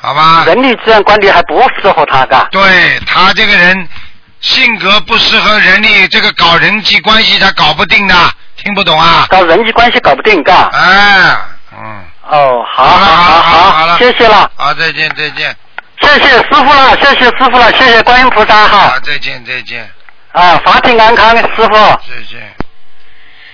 [0.00, 0.44] 好吧。
[0.46, 2.46] 人力资源管理还不适合他，嘎。
[2.50, 2.60] 对
[3.06, 3.88] 他这个人
[4.44, 8.14] 性格不适合人力，这个搞人际关系他搞不定的，
[8.56, 9.26] 听不懂啊？
[9.30, 10.68] 搞人际关系搞不定，嘎。
[10.70, 11.34] 哎，
[11.72, 15.56] 嗯，哦，好，好了好，好了好，好了谢谢了，好，再见再见，
[16.02, 19.90] 谢谢师傅了，谢谢师傅了，谢谢观音菩萨哈好，，再见再见
[20.32, 21.72] 啊，法体安康，师傅。
[21.72, 22.54] 再见。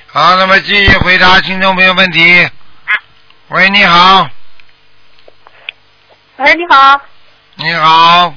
[0.08, 2.50] 好，那么继续回答听众朋友问题。
[3.50, 4.28] 喂，你好，
[6.38, 7.00] 喂，你好，
[7.54, 8.34] 你好，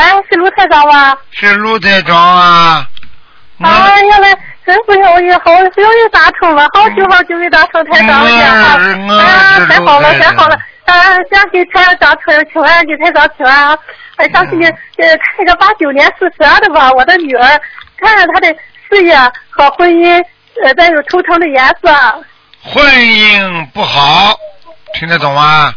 [0.00, 1.14] 哎，是卢台长吗？
[1.32, 2.86] 是卢台长啊。
[3.58, 4.32] 我啊，原来
[4.64, 5.40] 真不容易，好
[5.74, 8.78] 不容易打通了，好久好久没打通台长了哎呀
[9.58, 10.94] 是，太好了，太好了，啊，
[11.30, 13.78] 想给台长请请安，给台长请安啊！
[14.16, 14.72] 还，想给你呃
[15.18, 17.60] 看一个八九年属蛇的吧，我的女儿，
[17.98, 18.48] 看看她的
[18.88, 19.14] 事业
[19.50, 20.24] 和婚姻，
[20.64, 22.24] 呃，再有头疼的颜色
[22.62, 24.34] 婚姻不好，
[24.94, 25.70] 听得懂吗？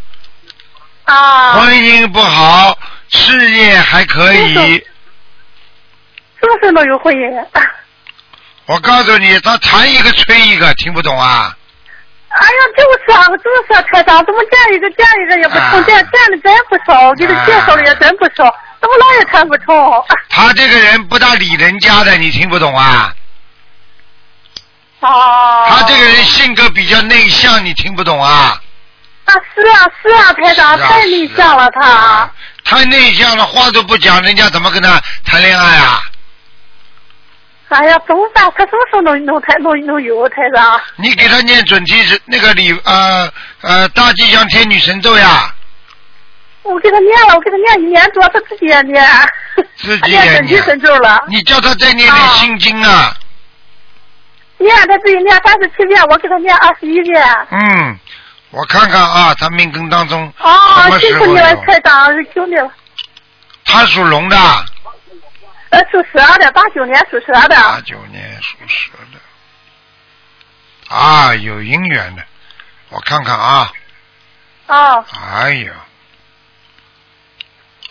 [1.03, 2.77] 啊，婚姻不好，
[3.13, 4.53] 事业还可以。
[6.41, 7.45] 什么时候能有婚姻？
[8.65, 11.55] 我告诉你，他谈一个吹一个，听不懂啊？
[12.29, 18.43] 哎呀，就是啊，就是啊，台长，怎么见一个见一个也不啊成，见见的真不少，给他介绍的也真不少，
[18.81, 19.65] 怎么老也谈不成？
[20.29, 23.13] 他这个人不大理人家的，你听不懂啊？
[25.01, 28.59] 哦，他这个人性格比较内向，你听不懂啊？
[29.25, 32.29] 啊，是啊，是啊，台长啊太内向了，他。
[32.73, 36.01] 太内向了，话都不讲，人家怎么跟他谈恋爱啊？
[37.69, 38.51] 哎呀，怎么办？
[38.55, 40.79] 他什么时候能能台能能有台长？
[40.97, 43.31] 你给他念准提是那个礼呃
[43.61, 45.53] 呃大吉祥天女神咒呀，
[46.61, 49.03] 我给他念了，我给他念一年多，他自己也念，
[49.77, 53.15] 自己念念准提神咒了，你叫他再念念心经啊。
[54.59, 57.21] 念他自己念三十七遍，我给他念二十一遍。
[57.49, 57.97] 嗯，
[58.53, 61.65] 我看看啊，他命根当中啊什么，时候辛苦你了，有？
[61.65, 62.71] 台长，求你了。
[63.65, 64.37] 他属龙的，
[65.71, 67.55] 呃，属蛇的，八九年属蛇的。
[67.55, 72.23] 八九年属蛇的，啊，有姻缘的，
[72.89, 73.71] 我看看啊，
[74.67, 75.73] 啊，哎呀，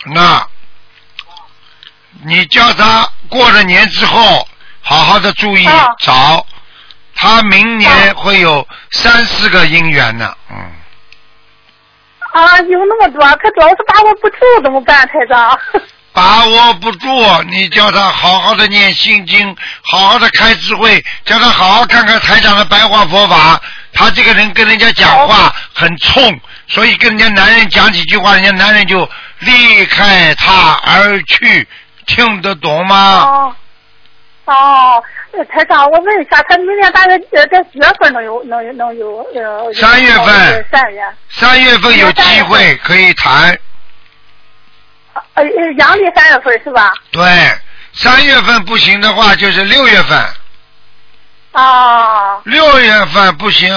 [0.05, 0.47] 那，
[2.23, 4.47] 你叫他过了年之后，
[4.81, 6.45] 好好的注意啊找，
[7.15, 10.57] 他明年啊会有三四个姻缘呢，嗯，
[12.33, 15.59] 啊，有那么多，可主要是把握不住，怎么办，台长？
[16.13, 23.59] 把握不住，你叫他好好的念心经，好好的开智慧，叫他好好看看台长的白话佛法。
[23.93, 31.67] 他这个人跟人家讲话很冲，所以跟人家男人讲几句话，人家男人就离开他而去，
[32.05, 33.21] 听得懂吗？
[33.23, 33.55] 哦，
[34.45, 35.03] 哦，呃
[35.49, 39.73] 台长，我问一下，他明年大概呃在几月份能有能有能有呃？
[39.73, 41.03] 三月份三月。
[41.29, 43.57] 三月份有机会可以谈，
[45.33, 46.93] 呃呃，阳历三月份是吧？
[47.11, 47.23] 对，
[47.93, 50.23] 三月份不行的话就是六月份，
[51.53, 53.75] 啊六月份不行，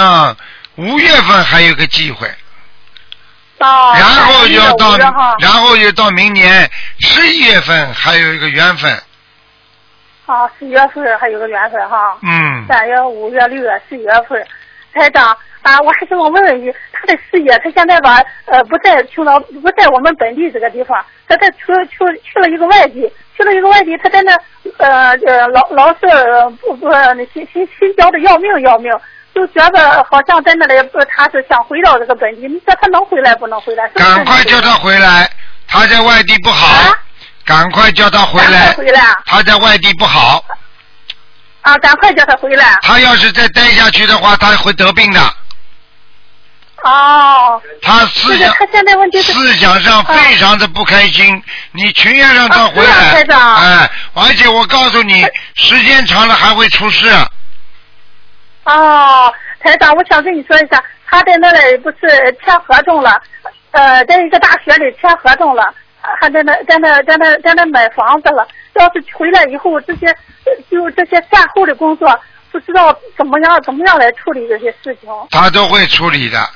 [0.74, 2.28] 五月份还有个机会。
[3.58, 3.98] 啊。
[3.98, 4.98] 然后就要到
[5.38, 9.02] 然后就到明年十一月份还有一个缘分，
[10.26, 12.18] 啊，十月份还有个缘分哈。
[12.22, 14.44] 嗯，三月、五月、六月、十月份，
[14.92, 24.32] 台长啊，我还想问问你，他的事业，他现在吧，呃，不在青岛，不在我们本地这个地方，他在去去去了一个外地，去了一个外地，他在那
[24.78, 28.92] 呃呃老老是呃不不那心心心焦的要命要命，
[29.34, 33.88] 就觉得好像在那里不他是想回到这个本地，你说他能回来不能回来？
[33.90, 35.30] 赶快叫他回来，
[35.68, 36.98] 他在外地不好啊，
[37.46, 39.00] 赶快叫他回来，回来。
[39.24, 40.44] 他在外地不好，
[41.62, 41.78] 啊！
[41.78, 42.76] 赶快叫他回来。
[42.82, 45.20] 他要是再待下去的话，他会得病的，
[46.82, 47.62] 哦。
[47.80, 51.40] 他思想他现在问题是思想上非常的不开心，
[51.70, 53.12] 你情愿让他回来。
[53.12, 53.54] 台，长。
[53.54, 55.24] 哎，而且我告诉你，
[55.54, 57.08] 时间长了还会出事，
[58.64, 63.22] 哦，台长，我想跟你说一下，他在那里不是签合同了，
[63.70, 65.72] 呃，在一个大学里签合同了，
[66.20, 68.46] 还在那在那在那在那买房子了。
[68.74, 72.18] 要是回来以后，这些呃就这些善后的工作，
[72.52, 75.08] 不知道怎么样怎么样来处理这些事情。
[75.30, 76.46] 他都会处理的。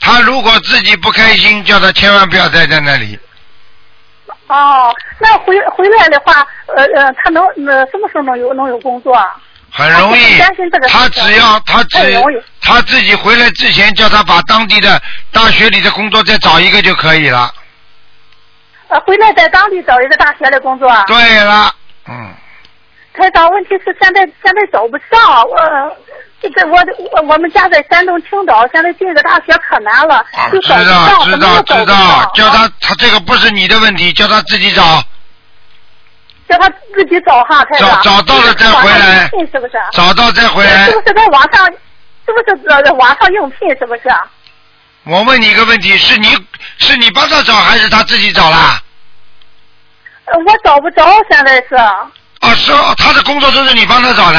[0.00, 3.18] 他如果自己不开心，叫他千万不要待在那里。
[4.46, 9.14] 哦，那回回来的话，呃呃，他能呃什么时候能有能有工作？
[9.14, 9.36] 啊？
[9.70, 10.38] 很容易
[10.88, 11.98] 他只要他只
[12.62, 14.98] 他自己回来之前，叫他把当地的
[15.30, 17.52] 大学里的工作再找一个就可以了。
[18.88, 20.88] 呃，回来在当地找一个大学的工作。
[20.88, 21.74] 啊对了，
[22.08, 22.30] 嗯，
[23.14, 25.96] 台长，问题是现在现在找不上，我
[26.40, 26.78] 这个我
[27.12, 34.82] 我我们家在山东青岛，现在进个大学可难了，啊，就知找不上，道知道知道叫他他这个不是你的问题，叫他自己找，
[36.48, 38.00] 叫他自己找哈，台长。
[38.02, 39.72] 找找到了再回来是不是？
[39.92, 40.92] 找到再回来是。
[40.92, 41.66] 不是在网上？
[42.26, 43.68] 是不是在网上应聘？
[43.78, 44.02] 是不是？
[45.04, 46.28] 我问你一个问题，是你
[46.78, 48.80] 是你帮他找还是他自己找啦？
[50.26, 51.74] 呃我找不着，现在是。
[51.74, 54.38] 啊，是哦，他的工作都是你帮他找的。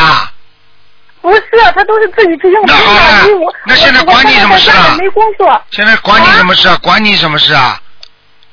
[1.22, 1.43] 不是，
[1.76, 3.36] 他都是自己去应聘那好了的。
[3.38, 6.78] 我那现在管你什么事啊没工作，现在管你什么事啊？
[6.82, 7.82] 管你什么事啊？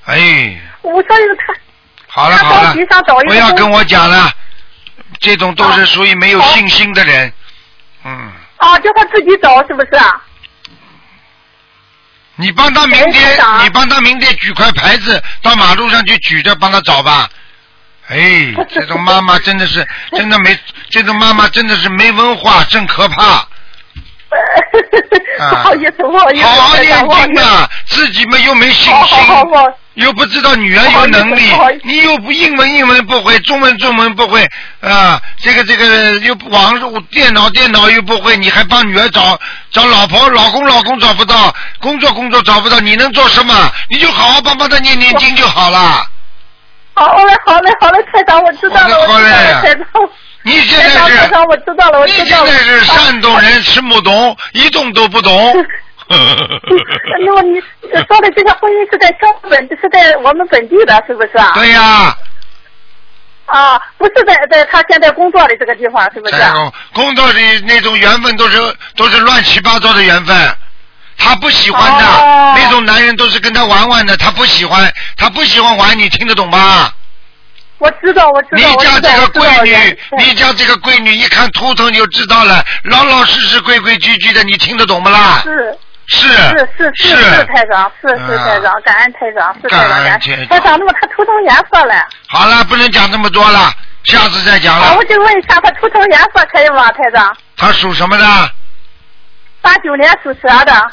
[0.06, 1.60] 哎，我所以他他
[2.08, 2.74] 好了好了
[3.26, 4.32] 不要跟我讲了，
[5.20, 7.32] 这种都是属于没有信心的人。
[8.04, 9.90] 嗯，啊，叫他自己找是不是？
[12.36, 17.28] 你帮他明哎天你帮他明天举块牌子到马路上去举着，帮他找吧。
[18.08, 20.56] 哎，这种妈妈真的是， 真的没，
[20.90, 23.48] 这种妈妈真的是没文化，真可怕。
[25.40, 31.42] 啊 不好意思，不好意思，好好念经啊，自己们又没信好好好，心，我又不知道女儿有能力
[31.82, 34.46] 你又不英文英文不会，中文中文不会
[34.80, 39.38] 啊，这个这个又网络电脑电脑又不会，你还帮女儿找
[39.70, 43.54] 找老婆老公老公找不到，工作工作找不到，你能做什么？
[43.88, 46.06] 你就好好帮帮他念念经就好了。
[46.92, 49.86] 好嘞，好嘞，好嘞，台长，我知道了，我好嘞知道了，台长。
[50.42, 52.50] 你现，在是台长，我知道了，我你知道了。
[52.50, 55.54] 现在是山东人，吃不懂，一动都不懂。
[57.26, 57.60] 那么你
[58.06, 61.52] 说的这个婚姻是在香本，是在我们本地的，是不是啊？
[61.54, 62.16] 对呀、
[63.46, 66.36] 啊，不是在在他现在工作的这个地方，是不是？
[66.36, 68.58] 在工工作的那种缘分都是
[68.96, 70.56] 都是乱七八糟的缘分，
[71.18, 76.90] 他不喜欢的、哦那种男人都是跟他玩玩的，他不喜欢，他不喜欢玩，你听得懂吗？
[77.78, 85.42] 我知道，我知道，我知道，家这个闺女，你家这个闺女一看图腾就知道了，老老实实、规规矩矩的，你听得懂不啦？
[85.44, 85.78] 是
[86.08, 90.78] 是是是是是台长，是是啊台长，感恩台长，是台长，感恩台长。
[90.78, 92.06] 那么他涂成颜色了？
[92.28, 93.72] 好了，不能讲这么多了，
[94.04, 95.04] 下次再讲啊，了我。
[95.04, 97.36] 就问一下，他涂成颜色可以吗，台长？
[97.56, 98.24] 他属什么的？
[99.60, 100.90] 八九年属蛇的，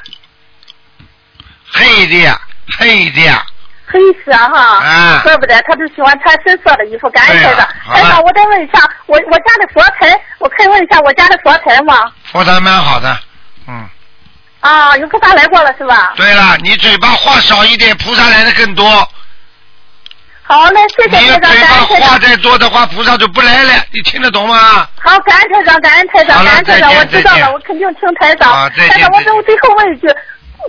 [1.71, 2.39] 黑的，
[2.79, 3.21] 黑的。
[3.85, 4.79] 黑色哈。
[4.79, 7.67] 啊怪不得他就喜欢穿深色的衣服，感恩台长。
[7.93, 12.11] 台长，我再问一下，我我家的佛台，我可以问一下我家的佛台吗？
[12.31, 13.15] 佛台蛮好的，
[13.67, 13.87] 嗯。
[14.63, 16.13] 啊，有菩萨来过了是吧？
[16.15, 19.07] 对了，你嘴巴话少一点，菩萨来的更多。
[20.43, 22.09] 好嘞，谢谢你台长，嘴巴感恩台长。
[22.09, 23.73] 话再多的话，菩萨就不来了。
[23.91, 24.87] 你听得懂吗？
[25.01, 28.53] 好，感恩台长，感恩台好长，了感恩台长，见我知道再见了，我肯定听台长。
[28.53, 30.07] 啊再见台长，我最后问一句，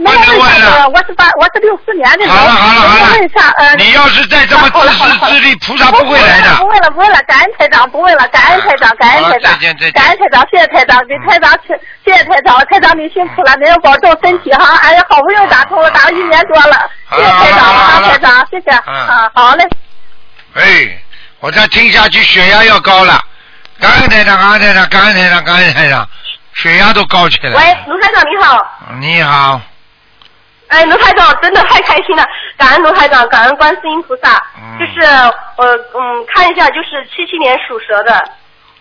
[0.00, 6.66] 能不能问一问了下，我是八，我是六四年的人，好了好了好了问一下，呃，你要是再这么自私自利，菩萨不会来的不。
[6.66, 9.58] 问了，不问了，感恩台长，不问了，感恩台长，感恩台长
[9.92, 19.64] 感恩台长，谢谢台长，给台长请，谢谢台长，台长您辛苦了，您要保重身体哈，哎呀，好不容易打通了，打了一年多了，谢谢台长，啊，台长，谢谢，嗯啊，好嘞，
[20.54, 20.98] 哎，
[21.40, 23.20] 我再听下去，血压要高了。
[23.80, 26.08] 感恩台长，感恩台长，感恩台长，感恩台长，
[26.54, 27.56] 血压都高起来了。
[27.58, 28.58] 喂，卢台长你好。
[29.00, 29.60] 你好，
[30.74, 34.42] 哎，卢台长真的太开心了，感恩卢台长，感恩观世音菩萨。
[34.58, 38.24] 嗯就是呃嗯，看一下，就是七七年属蛇的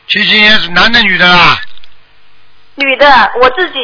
[0.08, 1.56] 七七年是男的女的啦？
[2.74, 3.78] 女的，我自己，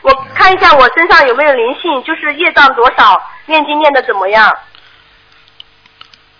[0.00, 4.50] 我看一下我身上有没有灵性，就是业障多少，念经念的怎么样？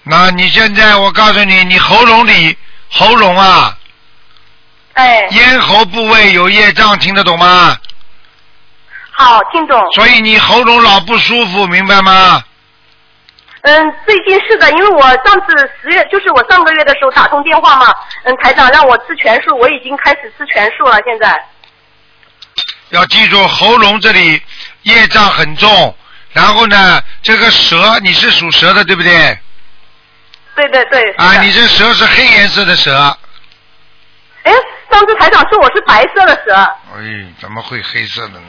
[0.05, 2.57] 那你现在我告诉你，你喉咙里
[2.91, 3.77] 喉咙啊，
[4.95, 7.77] 哎，咽喉部位有业障，听得懂吗？
[9.23, 9.81] 好，听懂。
[9.93, 12.43] 所以你喉咙老不舒服，明白吗？
[13.63, 17.95] 嗯，最近是的，因为我上次十月，就是我上个月的时候打通电话嘛，
[18.25, 21.41] 嗯，台长让我吃全素，我已经开始吃全素了，现在。
[22.89, 24.43] 要记住，喉咙这里
[24.83, 25.97] 业障很重。
[26.33, 29.39] 然后呢，这个蛇，你是属蛇的，对不对？
[30.57, 31.13] 对对对。
[31.13, 33.17] 啊，你这蛇是黑颜色的蛇。
[34.43, 34.53] 哎，
[34.91, 36.55] 上次台长说我是白色的蛇。
[36.97, 38.49] 哎，怎么会黑色的呢？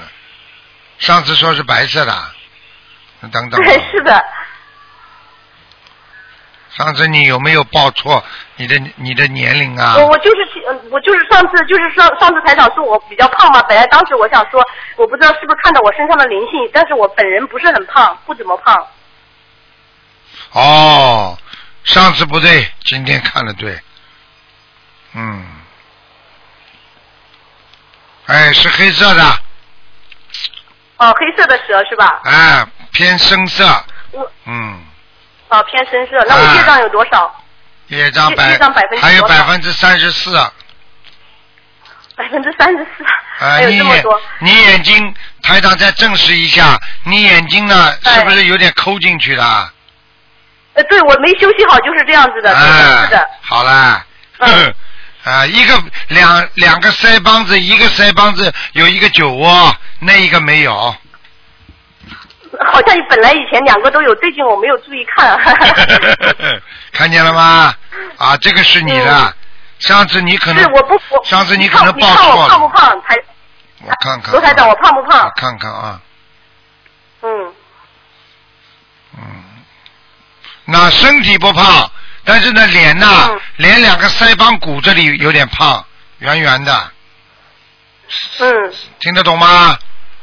[1.04, 2.14] 上次说是白色的，
[3.30, 3.62] 等等。
[3.62, 4.26] 对，是的。
[6.78, 8.24] 上次你有没有报错
[8.56, 9.96] 你的你的年龄啊？
[9.98, 14.64] 我我就是去我就是上次就是上上次台长说我比较胖嘛，本来当时我想说，
[14.96, 18.88] 我不知道是不是看到我身上的灵性，但是我本人不是很胖，不怎么胖。
[20.54, 21.38] 哦，
[21.84, 23.78] 上次不对，今天看了对。
[25.16, 25.46] 嗯。
[28.28, 29.43] 哎，是黑色的。
[30.98, 32.22] 哦，黑色的蛇是吧？
[32.24, 33.66] 哎，偏深色。
[34.12, 34.80] 我嗯。
[35.50, 37.34] 哦，偏深色，那我业障有多少？
[37.88, 40.36] 业障百业障百分之还有百分之三十四。
[42.16, 44.22] 百分之三十四，啊，还有你眼这么多。
[44.40, 49.72] 你眼睛，台长再证实一下，你眼睛呢哎是不是有点抠进去了？
[50.76, 52.56] 呃，对我没休息好，就是这样子的，
[53.06, 53.30] 是的。
[53.42, 54.06] 好啦。
[54.40, 54.74] 嗯
[55.24, 60.74] 啊，一个两两个腮帮子，一个腮帮子有一个酒窝，那一个没有。
[62.66, 65.40] 好像本来以前两个都有，最近我没有注意看。
[66.92, 67.74] 看见了吗？
[68.18, 69.34] 啊，这个是你的。
[69.80, 72.48] 上次你可能是我不我上次你你可能报错了。
[72.48, 73.02] 胖不胖？
[73.02, 73.18] 台
[73.82, 74.32] 我看看。
[74.32, 75.32] 罗台长，我胖不胖我？
[75.36, 76.02] 看看啊，
[77.22, 77.54] 嗯，
[79.18, 79.24] 嗯，
[80.66, 81.92] 那身体不胖，
[82.26, 85.86] 但是呢脸呐，嗯脸两个腮帮骨这里有点胖，
[86.20, 86.92] 圆圆的，
[88.40, 89.78] 嗯，听得懂吗？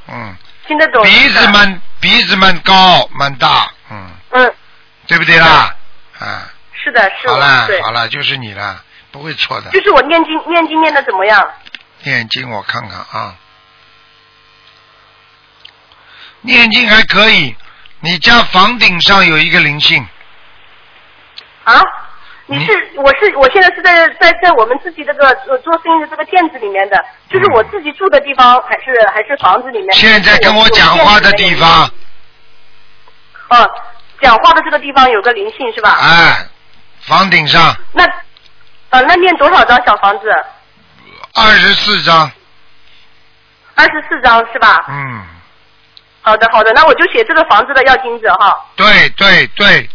[0.09, 0.35] 嗯，
[0.67, 1.03] 听得懂。
[1.05, 4.55] 鼻子蛮鼻子蛮高蛮大，嗯，嗯，
[5.07, 5.75] 对不对啦？
[6.19, 9.71] 啊，是的，是的好了，好了，就是你了，不会错的。
[9.71, 11.49] 就是我念经念经念的怎么样？
[12.03, 13.37] 念经我看看啊，
[16.41, 17.55] 念经还可以。
[18.03, 20.07] 你家房顶上有一个灵性，
[21.65, 21.81] 啊？
[22.47, 26.97] 你是我是我现在是在在在我们自己这个呃做生意的这个店子里面的，
[27.31, 29.93] 就是我自己住的地方还是还是房子里面？
[29.93, 31.89] 现在跟我讲话的地方，
[33.51, 33.71] 哦，
[34.21, 35.97] 讲话的这个地方有个灵性是吧？
[36.01, 36.45] 哎，
[37.03, 38.05] 房顶上那
[38.89, 40.29] 呃那念多少张小房子？
[41.35, 42.29] 二十四张，
[43.77, 44.85] 二十四张是吧？
[44.89, 45.23] 嗯，
[46.23, 48.67] 好的好的，那我就写这个房子的要金子哈。
[48.75, 49.89] 对对对，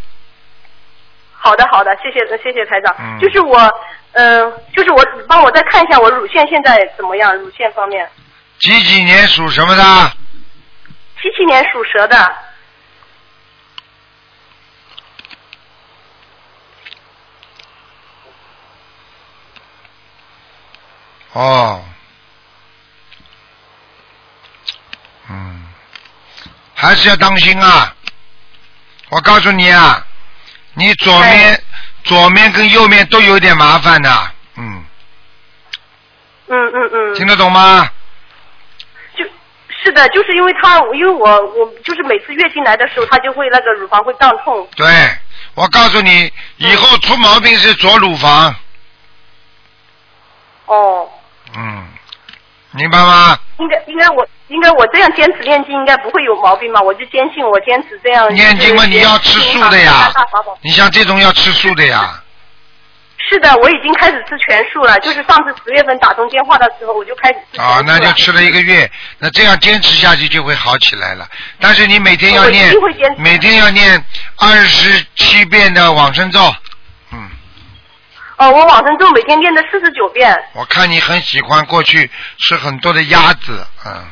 [1.45, 2.95] 好的好的，谢谢谢谢台长。
[2.97, 3.55] 嗯就是我
[4.13, 8.09] 嗯、就是我帮我再看一下我乳腺现在怎么样，乳腺方面。
[8.57, 9.83] 几几年属什么的？
[11.21, 12.35] 七七年属蛇的，
[21.33, 21.83] 哦，
[25.29, 25.67] 嗯，
[26.73, 27.93] 还是要当心啊！
[29.09, 30.05] 我告诉你啊，
[30.75, 31.59] 你左面、哎
[32.05, 34.85] 左面跟右面都有点麻烦的，嗯，
[36.45, 37.15] 嗯嗯嗯。
[37.15, 37.89] 听得懂吗？
[39.17, 39.25] 就
[39.83, 44.69] 是的，就是因为他，因为我我就是每次月经来的时候，他就会那个乳房会胀痛。
[44.75, 44.85] 对，
[45.55, 48.55] 我告诉你，以后出毛病是左乳房，
[50.67, 51.09] 哦，
[51.57, 51.87] 嗯，
[52.75, 53.37] 明白吗？
[53.59, 56.81] 应该应该我应该我这样坚持念经，应该不会有毛病吧？
[56.81, 58.33] 我就坚信我坚持这样。
[58.33, 60.11] 念经嘛，你要吃素的呀。
[60.61, 62.21] 你像这种要吃素的呀，
[63.29, 64.99] 是的，我已经开始吃全素了。
[64.99, 67.83] 就是上次十月份打通电话的时候，我就开始啊，了。
[67.83, 71.25] 那就吃了一个月，那这样坚持下去就会好起来了。
[71.59, 72.73] 但是你每天要念
[73.17, 74.03] 每天要念
[74.37, 76.39] 二十七遍的往生咒。
[78.37, 80.37] 嗯，哦，我往生咒每天念的四十九遍。
[80.53, 84.05] 我看你很喜欢过去吃很多的鸭子，嗯，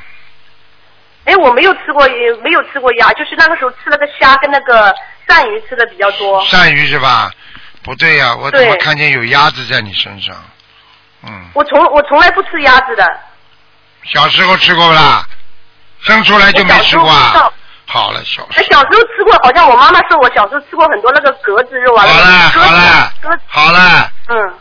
[1.25, 4.93] 哎，我没有吃过，也没有吃过鸭，就是那个时候吃了个虾跟那个
[5.27, 6.43] 鳝鱼吃的比较多。
[6.45, 7.31] 鳝鱼是吧？
[7.83, 10.35] 不对呀、我怎么看见有鸭子在你身上？
[11.23, 13.05] 嗯，我从我从来不吃鸭子的。
[14.03, 15.25] 小时候吃过不啦？
[16.01, 17.51] 生出来就没吃过啊？
[17.85, 22.05] 好了，小时候吃过，好像我妈妈说我小时候吃过很多那个格子肉啊。
[22.05, 24.11] 好了好了，好了。
[24.27, 24.53] 嗯，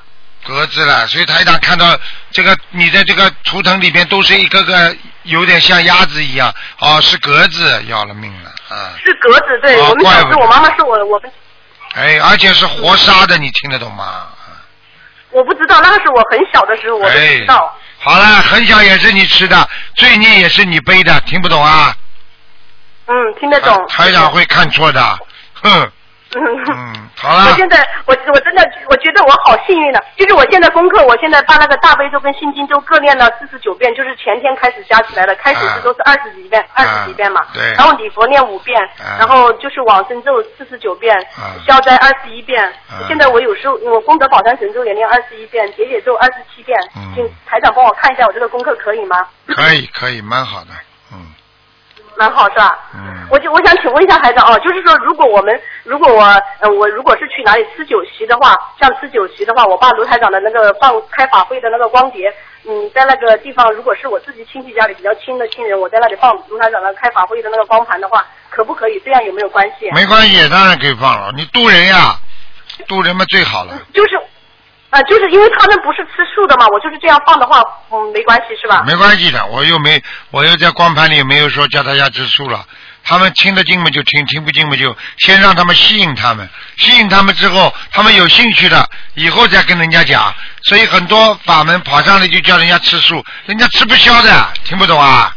[0.46, 1.98] 格子了，所以台长看到
[2.30, 8.92] 这个你的这个图腾里边都是一个个有点像鸭子一样，哦，是格子，要了命了啊！
[9.04, 11.30] 是格子，对、哦我们小时候，我妈妈是我我们
[11.94, 14.26] 哎，而且是活杀的，你听得懂吗？
[15.30, 17.78] 我不知道，那个是我很小的时候我都不知道。
[17.98, 21.96] 好了，很小也是你吃的，罪孽也是你背的，听不懂啊？
[23.06, 23.86] 嗯，听得懂。
[23.88, 25.18] 台长会看错的，
[25.54, 25.90] 哼，
[26.34, 26.64] 嗯。
[26.68, 37.40] 嗯，好了我，现在我我真的我觉得我好幸运的，就是我现在功课，我现在把那个大悲咒跟心经都各念了四十九遍，就是前天开始加起来的，开始是都是二十几遍，二十几遍嘛。
[37.52, 42.64] 对然后礼佛念五遍，啊然后就是往生咒四十九遍，啊消灾二十一遍。
[42.90, 46.78] 啊现在我有时候我功德宝山神咒也念二十一遍，解解咒二十七遍。
[46.96, 49.26] 嗯请台长帮我看一下我这个功课可以吗？
[49.46, 50.70] 可以可以，蛮好的，
[51.12, 51.18] 嗯，
[52.16, 52.78] 蛮好是吧？
[52.94, 56.22] 嗯，我就我想请问一下孩子哦，就是说，如果我们如果我
[56.60, 62.32] 呃我如果是去哪里吃酒席的话，像吃酒席的话，我爸卢台长的那个放开法会的那个光碟，
[62.68, 69.00] 嗯，在那个地方，如果是我自己亲戚家里比较亲的亲人，我在那里放卢台长的开法会的那个光盘的话，可不可以？
[69.04, 69.90] 这样有没有关系？
[69.94, 71.32] 没关系，当然可以放了。
[71.34, 72.16] 你渡人呀，
[72.86, 73.72] 渡人嘛最好了。
[73.92, 74.20] 就是。
[74.92, 78.84] 啊、就是因为他们不是吃素的嘛，我就是这样放的话，嗯，没关系是吧？
[78.86, 82.62] 没关系的，我又没，我又在光盘里没有说叫大家吃素了。
[83.02, 90.32] 他们听得进嘛就听，听不进嘛就先让他们吸引他们，吸引他们之后，他们有兴趣的，以后再跟人家讲。
[90.64, 95.34] 所以很多法门跑上来就叫人家吃素，人家吃不消的，听不懂啊？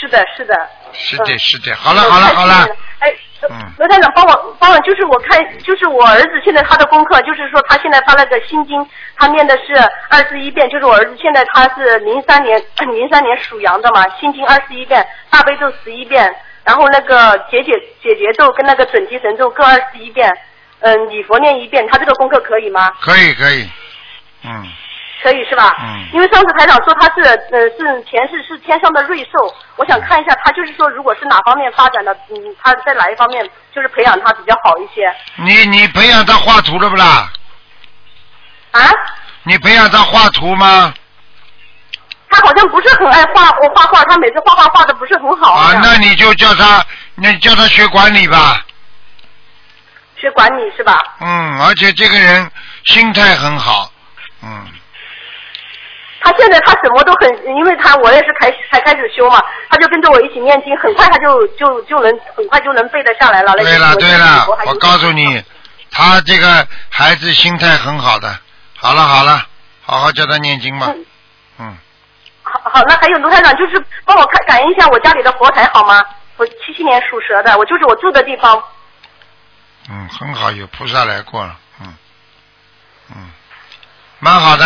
[0.00, 0.54] 是的，是的。
[0.92, 1.76] 是的，是的。
[1.76, 2.66] 好了，好了，好了。
[2.98, 3.14] 哎，
[3.78, 8.86] 罗台长，帮我帮我，就是我看，就是我儿子现在他的功课，就是说他现在他那个心经，
[9.16, 9.74] 他念的是
[10.08, 12.60] 二十一遍，就是我儿子现在他是零三年
[12.92, 16.34] 零三年属羊的嘛，心经二十一遍，大悲咒十一遍，
[16.64, 17.72] 然后那个解解
[18.02, 20.30] 解结咒跟那个准提神咒各二十一遍，
[20.80, 22.90] 嗯，礼佛念一遍，他这个功课可以吗？
[23.00, 23.68] 可以，可以。
[24.44, 24.64] 嗯。
[25.26, 25.74] 可以是吧？
[25.80, 26.06] 嗯。
[26.12, 35.12] 因为上次台长说他是呃是前世是天上的瑞兽，我想看一下他就是说如果是哪方面发展的，嗯，他在哪一方面就是培养他比较好一些。
[35.34, 37.28] 你你培养他画图了不啦？
[38.70, 38.80] 啊？
[39.42, 40.94] 你培养他画图吗？
[42.30, 45.54] 他好像不是很爱画，我画画，他每次画画画的不是很好。
[45.54, 46.84] 啊，那你就叫他，
[47.16, 48.64] 那你叫他学管理吧。
[50.16, 51.02] 学管理是吧？
[51.20, 52.50] 嗯，而且这个人
[52.84, 53.90] 心态很好，
[54.42, 54.66] 嗯。
[56.26, 63.52] 他现在他什么都很，因为他我也是开才开始修嘛，他就跟着我一起念经，很快他就就就能很快就能背得下来了。
[63.54, 65.40] 对了对了我告诉你，
[65.92, 68.36] 他这个孩子心态很好的。
[68.78, 69.46] 好了好了，
[69.82, 70.92] 好好教他念经吧。
[71.58, 71.76] 嗯，
[72.42, 76.04] 好好，那还有卢台长，就是帮我看感应一下我家里的佛台好吗？
[76.36, 78.62] 我七七年属蛇的，我就是我住的地方。
[79.88, 81.96] 嗯，很好，有菩萨来过了，嗯，
[83.14, 83.30] 嗯，
[84.18, 84.64] 蛮好的，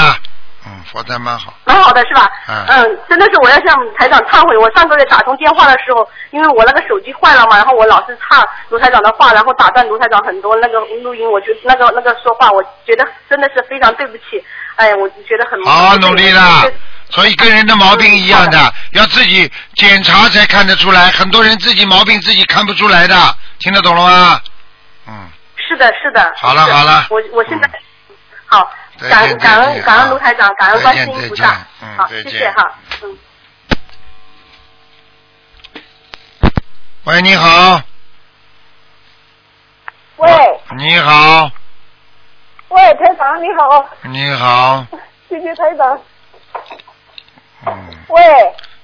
[0.67, 1.55] 嗯，佛台蛮好。
[1.65, 2.29] 蛮好的是吧？
[2.49, 4.57] 嗯嗯，真的是我要向台长忏悔。
[4.59, 14.45] 我上个月打通电话的时候，因为我那个手机坏了嘛，然后我老是插卢台长的话，然后打断卢台长很多那个录音，我觉得那个那个说话，我觉得真的是非常对不起。
[14.77, 16.65] 哎，我觉得很好好努力啦。
[17.11, 21.11] 所以跟人的毛病一样嗯的，要自己检查才看得出来。
[21.11, 23.17] 很多人自己毛病自己看不出来的，
[23.59, 24.41] 听得懂了吗？
[25.09, 26.33] 嗯，是的，是的。
[26.37, 27.69] 好了好了我我现在、
[28.47, 28.69] 好，再
[29.09, 31.67] 感恩感恩感恩卢台长，感恩再观见再见世音菩萨。
[31.97, 33.19] 好，谢谢哈，嗯。
[37.05, 37.81] 喂，你好，
[40.17, 40.29] 喂。
[40.77, 41.51] 你好，
[42.69, 44.87] 喂，台长你好，你好，
[45.29, 45.99] 谢谢台长。
[47.67, 48.23] 嗯，喂，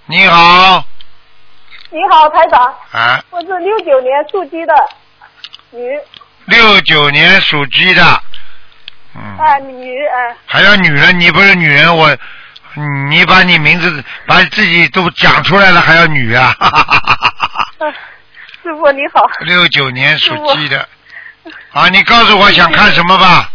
[0.07, 0.83] 你好，
[1.91, 4.75] 你好，台长，啊，我是六九年属鸡的
[5.71, 6.01] 女，
[6.47, 8.03] 六九年属鸡的，
[9.17, 12.15] 嗯，啊女啊，还要女人，你不是女人，我，
[13.09, 16.55] 你把你名字把自己都讲出来了，还要女啊？
[16.61, 17.87] 啊
[18.63, 20.89] 师傅你好，六九年属鸡的，
[21.73, 23.51] 啊，你告诉我想看什么吧？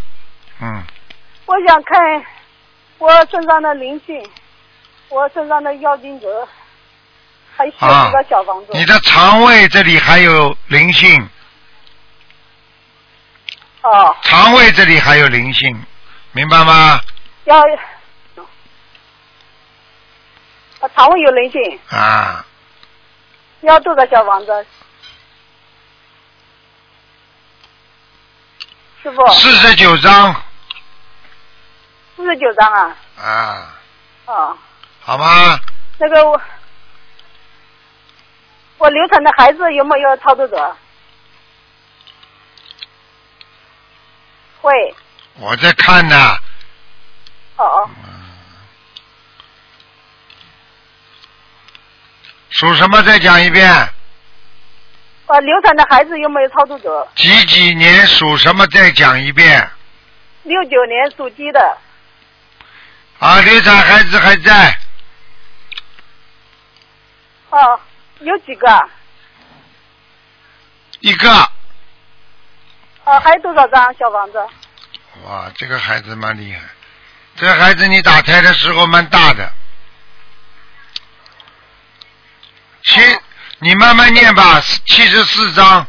[0.61, 0.83] 嗯，
[1.45, 2.23] 我想看
[2.97, 4.23] 我身上的灵性，
[5.09, 6.47] 我身上的妖精者，
[7.57, 8.67] 还需要几个小房子。
[8.73, 11.29] 你的肠胃这里还有灵性，
[13.83, 15.85] 哦，肠胃这里还有灵性，
[16.33, 17.01] 明白吗？
[17.45, 17.59] 要，
[20.79, 22.45] 啊肠胃有灵性，啊，
[23.61, 24.65] 要多少小房子？
[29.01, 30.35] 师傅，四十九张。
[32.15, 33.73] 四十九张啊，啊，
[34.25, 34.57] 哦，
[34.99, 35.59] 好吗？
[35.97, 36.39] 那个我，
[38.77, 40.75] 我流产的孩子有没有操作者？
[44.61, 44.95] 会，
[45.35, 46.37] 我在看呢，
[47.57, 47.89] 哦哦，
[52.51, 53.01] 属什么？
[53.01, 53.67] 再讲一遍。
[55.25, 57.07] 呃，流产的孩子有没有操作者？
[57.15, 58.67] 几几年属什么？
[58.67, 59.69] 再讲一遍。
[60.43, 61.77] 六九年属鸡的，
[63.19, 64.77] 啊，流产孩子还在，
[67.49, 67.79] 哦，
[68.19, 68.89] 有几个啊？
[70.99, 71.51] 一个。
[73.03, 74.37] 呃，还有多少张小房子？
[75.25, 76.59] 哇，这个孩子蛮厉害。
[77.35, 79.51] 这个孩子你打胎的时候蛮大的，
[82.83, 82.99] 七，
[83.59, 85.85] 你慢慢念吧，七十四章。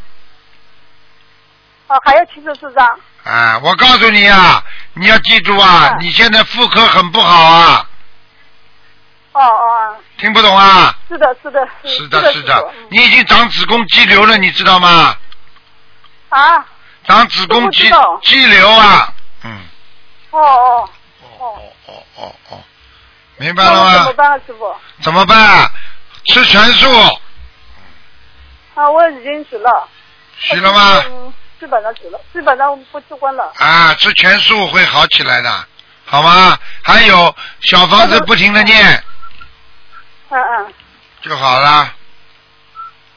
[1.87, 2.99] 哦，还有七十四张。
[3.23, 7.89] 啊，我告诉你啊，你要记住啊，嗯你现在妇科很不好啊，
[9.33, 10.97] 哦哦，听不懂啊？
[11.07, 15.15] 是的，是的，嗯是的，是的是师傅，嗯你已经长子宫肌瘤了，你知道吗？
[16.29, 16.65] 啊，
[17.05, 17.89] 长子宫肌
[18.23, 19.59] 肌瘤啊，嗯，
[20.31, 20.89] 哦哦，
[21.39, 22.63] 哦哦哦哦，
[23.37, 24.13] 明白了吗怎么？
[24.13, 24.75] 办啊，师傅？
[25.01, 25.69] 怎么办啊？
[26.27, 26.87] 吃全素，
[28.75, 29.87] 啊，我已经吃了。
[30.37, 31.03] 许了吗？
[31.07, 33.51] 嗯，基本上吃了，基本上不吃荤了。
[33.57, 35.67] 啊，吃全素会好起来的，
[36.05, 36.57] 好吗？
[36.81, 39.03] 还有小房子不停的念
[40.29, 40.73] 嗯嗯，
[41.21, 41.93] 就好了，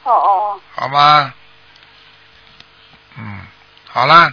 [0.02, 1.32] 哦哦好吗？
[3.96, 4.30] 嗯，好了，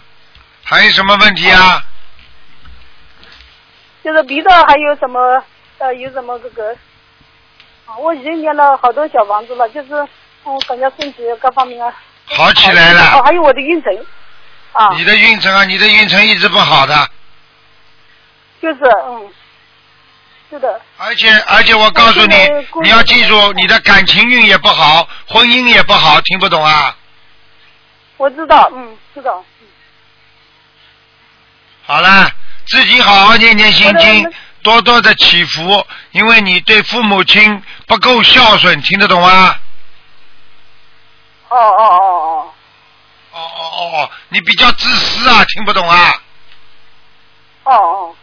[0.65, 1.81] 还有什么问题啊？
[4.03, 5.41] 就是鼻子还有什么
[5.77, 6.75] 呃有什么这个？
[7.85, 9.93] 啊，我已经念了好多小房子了，就是
[10.43, 11.93] 我，感觉身体各方面啊。
[12.25, 14.05] 好起来了哦，还有我的运程。
[14.73, 17.07] 啊，你的运程啊，你的运程一直不好的，
[18.61, 19.31] 就是嗯，
[20.49, 22.35] 是的，而且而且我告诉你
[22.81, 26.97] 你要记住，你的感情运也不好，婚姻也不好，听不懂啊？
[28.17, 29.43] 我知道，嗯，知道。
[31.85, 32.31] 嗯好了，
[32.65, 39.55] 自己好好念念心经，多多的祈福，因为你对父母亲不够孝顺，听得懂吗？
[41.49, 42.51] 哦哦哦哦，
[43.33, 46.21] 哦哦哦哦，你比较自私啊，听不懂啊？
[47.65, 48.15] 哦哦。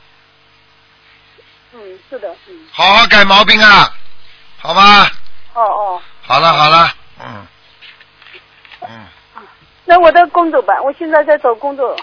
[1.72, 3.94] 嗯，是的，嗯，好好改毛病啊，
[4.58, 5.06] 好吗？
[5.52, 6.02] 哦哦。
[6.22, 7.46] 好了好了，嗯
[8.88, 9.06] 嗯，
[9.84, 11.94] 那我的工作吧，我现在在找工作。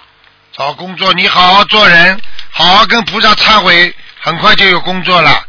[0.53, 2.19] 找工作你好好做人，
[2.49, 5.45] 好好跟菩萨忏悔，很快就有工作了，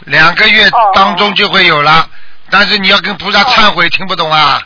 [0.00, 2.08] 两个月哦当中就会有了，
[2.50, 4.60] 但是你要跟菩萨忏悔，听不懂啊？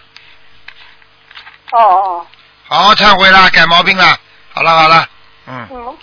[1.72, 2.26] 哦哦，
[2.66, 4.18] 好好忏悔啦，改毛病啦。
[4.52, 5.08] 好了好了，
[5.46, 5.96] 嗯，嗯，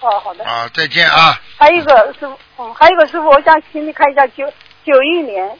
[0.00, 0.44] 哦，好的。
[0.44, 1.40] 啊，再见啊。
[1.56, 4.44] 还有一个师傅，嗯，还有一个师傅，我想请你看一下九
[4.84, 5.56] 九一年，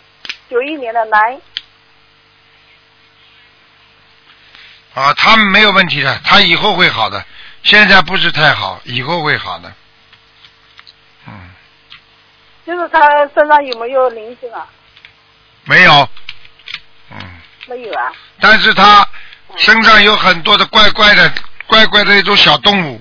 [0.48, 1.40] 九一年的男，
[4.94, 7.24] 啊，他们没有问题的，他以后会好的，
[7.62, 9.72] 现在不是太好，以后会好的。
[11.26, 11.50] 嗯，
[12.66, 13.00] 就是他
[13.34, 14.66] 身上有没有灵性啊？
[15.64, 16.08] 没有，
[17.11, 17.18] 嗯，
[17.66, 18.12] 没有啊。
[18.40, 19.06] 但是他
[19.56, 21.32] 身上有很多的怪怪的、
[21.66, 23.00] 怪怪的一种小动物，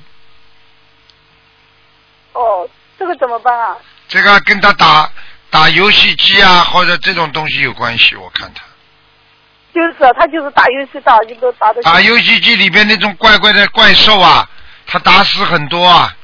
[2.33, 3.77] 哦，这个怎么办啊？
[4.07, 5.09] 这个跟他打
[5.49, 8.63] 打游戏机啊或者这种东西有关系，我看他
[9.73, 11.81] 就是啊他就是打游戏打一个打的。
[11.83, 14.49] 打游戏机里边那种怪怪的怪兽啊，
[14.87, 16.15] 他打死很多啊。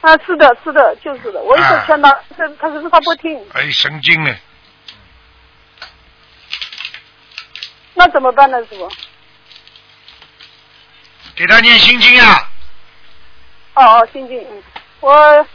[0.00, 4.34] 啊，是的，是的，就是的，我一直啊劝他，他他可是他不听，哎，神经呢。
[7.94, 8.90] 那怎么办呢，师傅？
[11.36, 12.50] 给他念心经啊！
[13.74, 14.62] 哦哦，心经，嗯，
[15.00, 15.46] 我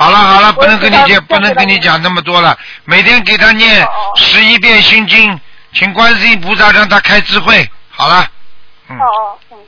[0.00, 2.58] 好了好了，不能跟你讲，不能跟你讲那么多了。
[2.86, 3.86] 每天给他念
[4.16, 5.38] 十一遍心经，
[5.74, 7.70] 请观世音菩萨让他开智慧。
[7.90, 8.26] 好了，
[8.88, 9.58] 嗯哦，哦，嗯，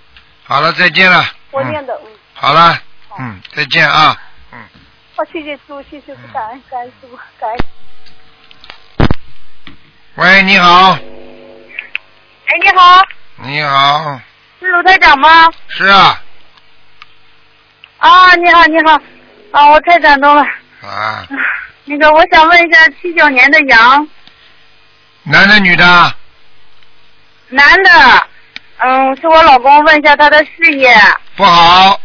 [0.45, 1.21] 好了，再见了。
[1.21, 2.79] 嗯我念的，嗯，好了，
[3.19, 4.17] 嗯，再见啊，
[4.53, 4.59] 嗯。
[5.17, 7.59] 哦，谢谢师傅，谢谢师傅，感恩感恩师傅，感恩。
[10.15, 10.99] 喂，你好，哎，
[12.63, 13.03] 你好，
[13.37, 14.19] 你好，
[14.61, 15.51] 是卢台长吗？
[15.69, 16.23] 是啊，
[17.99, 18.99] 啊，你好，你好，
[19.53, 20.43] 啊，我太感动了。
[20.83, 21.25] 啊，
[21.85, 24.09] 那个，我想问一下，七九年的羊，
[25.23, 26.15] 男的女的？
[27.49, 28.27] 男的，
[28.79, 30.97] 嗯，是我老公，问一下他的事业，
[31.37, 32.01] 不好，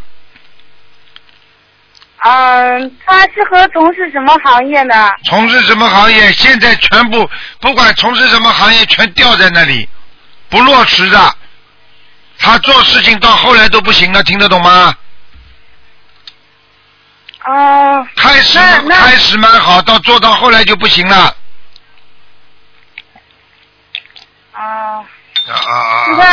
[2.20, 5.10] 嗯，他适合从事什么行业呢？
[5.26, 6.32] 从事什么行业？
[6.34, 7.30] 现在全部
[7.62, 9.88] 不管从事什么行业，全吊在那里，
[10.50, 11.36] 不落实的。
[12.40, 14.94] 他做事情到后来都不行了，听得懂吗？
[17.48, 21.34] 哦，开始开始蛮好，到做到后来就不行了。
[24.52, 25.06] 啊，啊
[25.48, 26.06] 啊啊！
[26.10, 26.24] 那个，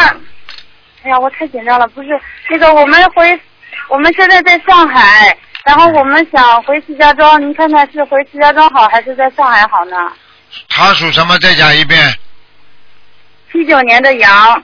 [1.04, 2.08] 哎呀，我太紧张了，不是
[2.50, 3.40] 那个，我们回，
[3.88, 9.96] 我们现在在上海，然后我们想回石家庄，您看看是回石家庄好还是在上海好呢？
[10.68, 11.38] 他属什么？
[11.38, 12.12] 再讲一遍。
[13.52, 14.62] 七九年的羊，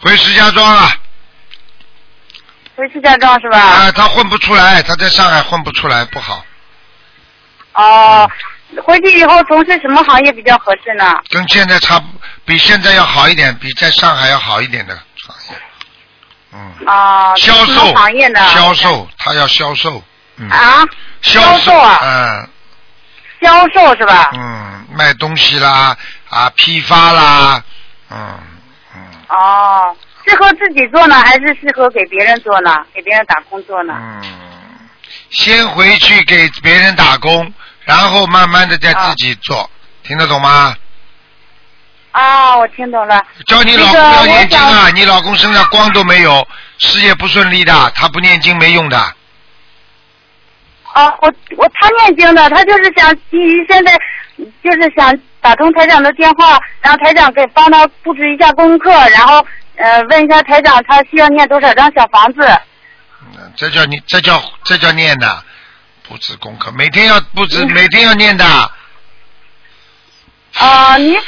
[0.00, 0.88] 回石家庄啊！
[2.78, 3.58] 回石家庄是吧？
[3.58, 6.44] 啊，他混不出来，他在上海混不出来，不好。
[7.72, 8.30] 哦，
[8.84, 11.12] 回去以后从事什么行业比较合适呢？
[11.28, 12.06] 跟现在差不，
[12.44, 15.56] 比现在要好一点，比在上海要好一点的行业。
[16.52, 18.46] 嗯，啊，销售行业呢？
[18.54, 20.00] 销售，他要销售。
[20.36, 20.86] 嗯，啊，
[21.20, 22.48] 销销售啊嗯
[23.40, 24.30] 销售是吧？
[24.34, 25.96] 嗯，卖东西啦，
[26.30, 27.60] 啊，批发啦，
[28.10, 28.38] 嗯
[28.94, 29.96] 嗯，哦，
[30.28, 32.76] 适合自己做呢，还是适合给别人做呢？
[32.92, 33.94] 给别人打工做呢？
[34.22, 34.88] 嗯，
[35.30, 37.52] 先回去给别人打工，
[37.84, 39.68] 然后慢慢的再自己做，
[40.02, 40.76] 听得懂吗？
[42.12, 43.24] 啊，我听懂了。
[43.46, 44.90] 叫你老公那个要念经啊！
[44.94, 46.46] 你老公身上光都没有，
[46.78, 48.98] 事业不顺利的，他不念经没用的。
[50.92, 53.92] 啊，我我他念经的，他就是想基于现在
[54.64, 59.46] 就是想打通台长的电话，然后台长给帮他布置一下功课，然后
[59.78, 62.40] 呃问一下台长他需要念多少张小房子。
[63.36, 65.44] 嗯这叫你，这叫这叫念的，
[66.06, 68.44] 布置功课，每天要布置，每天要念的。
[70.54, 71.18] 啊，您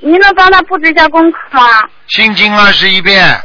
[0.00, 1.88] 您能帮他布置一下功课吗？
[2.08, 3.40] 心经二十一遍，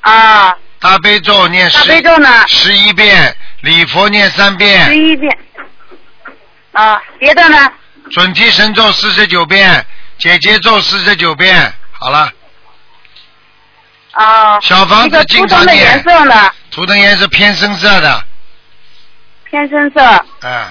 [0.00, 2.46] 啊，大悲咒念十大十悲咒呢？
[2.46, 5.38] 十一遍，礼佛念三遍十，一遍。
[6.72, 7.72] 啊，别的呢？
[8.12, 9.84] 准提神咒四十九遍，
[10.18, 12.30] 解结咒四十九遍，好了。
[14.16, 16.50] 啊，小房子图腾的颜色呢？
[16.70, 18.24] 图腾颜色偏深色的，
[19.44, 20.00] 偏深色。
[20.40, 20.66] 嗯，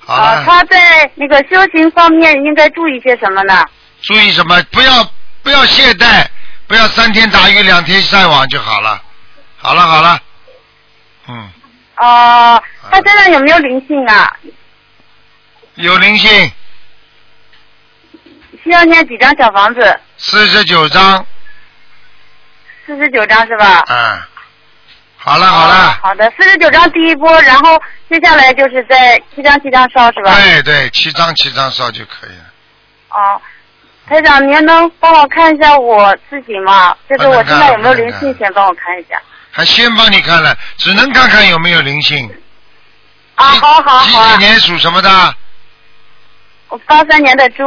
[0.00, 3.64] 好啊，了，他在那个修行方面应该注意些什么呢？
[4.00, 4.62] 注意什么？
[4.70, 5.06] 不要
[5.42, 6.26] 不要懈怠，
[6.66, 9.02] 不要三天打鱼两天晒网就好了。
[9.56, 10.20] 好了好了，
[11.28, 11.50] 嗯，
[11.96, 14.30] 啊，他身上有没有灵性啊？
[15.74, 16.52] 有灵性，
[18.62, 20.00] 需要念几张小房子？
[20.16, 21.26] 四十九章，
[22.86, 23.82] 四十九张是吧？
[23.88, 24.20] 嗯，
[25.16, 27.80] 好了好了啊，好的，四十九张第一波，然后
[28.10, 30.34] 接下来就是在七张七张烧是吧？
[30.34, 32.44] 对对，七张七张烧就可以了。
[33.10, 33.40] 哦，
[34.06, 36.94] 台长，您能帮我看一下我自己吗？
[37.08, 39.20] 就是我现在有没有灵性，先帮我看一下。
[39.50, 42.28] 还先帮你看了，只能看看有没有灵性。
[43.36, 44.32] 啊，好好好几。
[44.32, 45.34] 几年属什么的？
[46.68, 47.64] 我八三年的猪。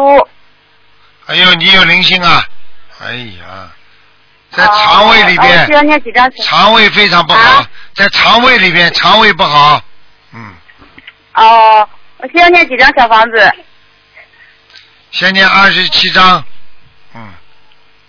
[1.27, 2.45] 哎呦，你有灵性啊！
[3.01, 3.69] 哎呀，
[4.57, 6.31] 在哦肠胃里边需要边，念几张？
[6.43, 9.79] 肠胃非常不好，啊在肠胃里边，肠胃不好。
[10.33, 10.53] 嗯，
[11.35, 11.87] 哦，
[12.17, 13.55] 我需要念几张小房子？
[15.11, 16.43] 先念二十七张。
[17.13, 17.31] 嗯，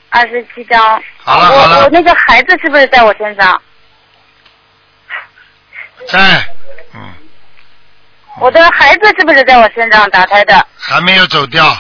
[0.09, 1.03] 二十七张。
[1.23, 3.63] 好了好了我那个孩子是不是在我身上？
[6.09, 6.19] 在，
[6.95, 7.13] 嗯，
[8.41, 10.67] 我的孩子是不是在我身上打胎的？
[10.79, 11.77] 还没有走掉。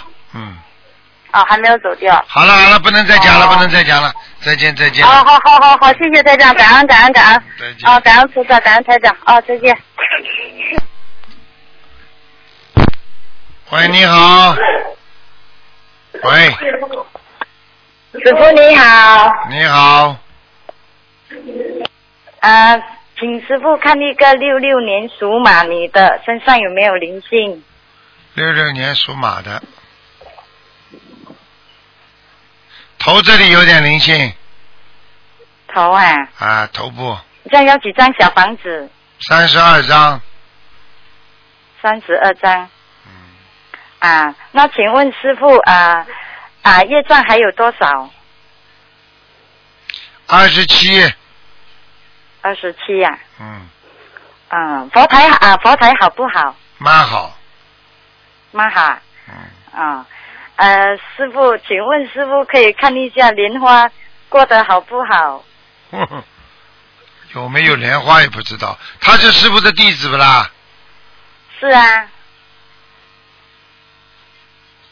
[1.33, 2.25] 嗯，啊，还没有走掉。
[2.29, 5.05] 好了好了，不能再讲了，哦不能再讲了，再见再见。
[5.07, 7.43] 啊，好好好好，谢谢台长，感恩感恩感恩。
[7.59, 9.17] 再见啊，感恩菩萨，感恩台长。
[9.25, 9.77] 啊，再见。
[13.71, 14.57] 喂，你好。
[16.23, 16.51] 喂，
[18.21, 20.17] 师傅你好，你好，
[22.41, 22.83] 呃，
[23.21, 27.63] 请师傅看一个六六年属马女的身上有没有灵性？
[28.35, 29.63] 六六年属马的，
[32.99, 34.33] 头这里有点灵性
[35.73, 37.17] 头啊，啊，头部
[37.51, 38.91] 这样要几张小房子？
[39.21, 40.21] 三十二张，
[41.81, 42.69] 三十二张。
[43.07, 43.11] 嗯，
[44.01, 46.07] 啊，那请问师傅啊
[46.63, 48.11] 啊，业障还有多少？
[50.27, 51.01] 二十七，
[52.43, 53.19] 二十七呀。
[53.41, 53.69] 嗯，
[54.49, 56.55] 嗯，佛台啊，佛台好不好？
[56.79, 57.37] 蛮好，
[58.53, 58.99] 蛮好。
[59.29, 59.35] 嗯，
[59.81, 60.07] 啊，
[60.59, 63.89] 呃，师傅，请问师傅可以看一下莲花
[64.29, 65.45] 过得好不好？
[65.93, 66.25] 呵 呵
[67.35, 70.51] 有没有莲花也不知道，他是师傅的弟子不啦？
[71.61, 72.09] 是啊，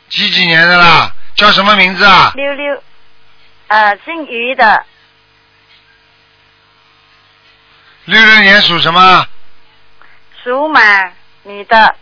[0.08, 1.10] 几几年的啦？
[1.34, 2.30] 叫什么名字啊？
[2.36, 2.82] 六六，
[3.66, 4.86] 呃，姓于的，
[8.04, 9.26] 六六年属什么？
[10.44, 10.80] 属马，
[11.42, 11.96] 女的。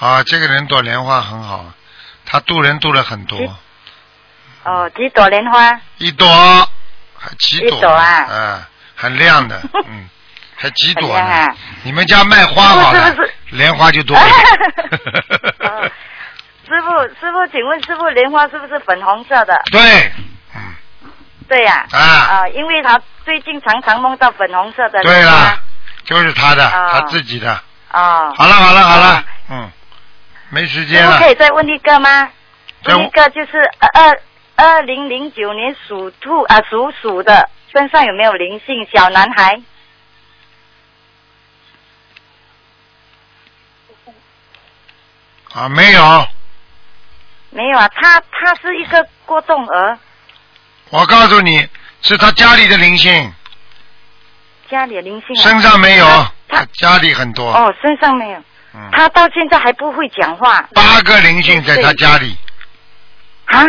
[0.00, 1.64] 啊，这个人朵莲花很好，
[2.26, 3.38] 他渡人渡了很多，
[4.64, 5.78] 哦，几朵莲花？
[5.98, 6.26] 一朵，
[7.18, 7.78] 还几朵？
[7.78, 8.64] 一朵啊嗯，
[8.96, 10.08] 很亮的， 嗯，
[10.56, 11.24] 还几朵呢？
[11.24, 11.48] 啊
[11.82, 14.24] 你们家卖花好了， 是不是莲花就多了。
[15.68, 15.90] 哦
[16.66, 16.90] 师傅，
[17.20, 19.52] 师傅，请问师傅，莲花是不是粉红色的？
[19.72, 20.12] 对，
[21.48, 25.58] 对呀、啊啊，因为他最近常常梦到粉红色的对了。，
[26.04, 27.52] 就是他的，啊他自己的。
[27.92, 28.32] 哦。
[28.36, 29.70] 好了好了好了啊，嗯，
[30.50, 31.30] 没时间了傅可。
[31.30, 32.30] 以再问一个吗？
[32.84, 33.58] 再问一个就是
[33.94, 34.20] 二
[34.56, 38.86] 二零零九年属兔啊属鼠的身上有没有灵性？
[38.92, 39.60] 小男孩
[45.52, 46.28] 啊，没有，
[47.50, 47.88] 没有啊？
[47.88, 49.98] 他他是一个过动儿，
[50.90, 51.68] 我告诉你，
[52.02, 53.32] 是他家里的灵性，
[54.70, 56.06] 家里的灵性、啊、身上没有，
[56.48, 57.52] 他他家里很多。
[57.52, 58.42] 哦，身上没有。
[58.74, 60.62] 嗯，他到现在还不会讲话。
[60.74, 62.36] 八个灵性在他家里，
[63.46, 63.64] 啊！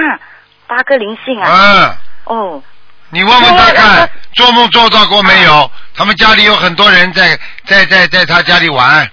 [0.68, 1.50] 八个灵性啊。
[1.50, 2.64] 嗯，哦，
[3.10, 5.70] 你问问他看，做梦做到过没有？
[5.94, 9.10] 他们家里有很多人在在在在他家里玩，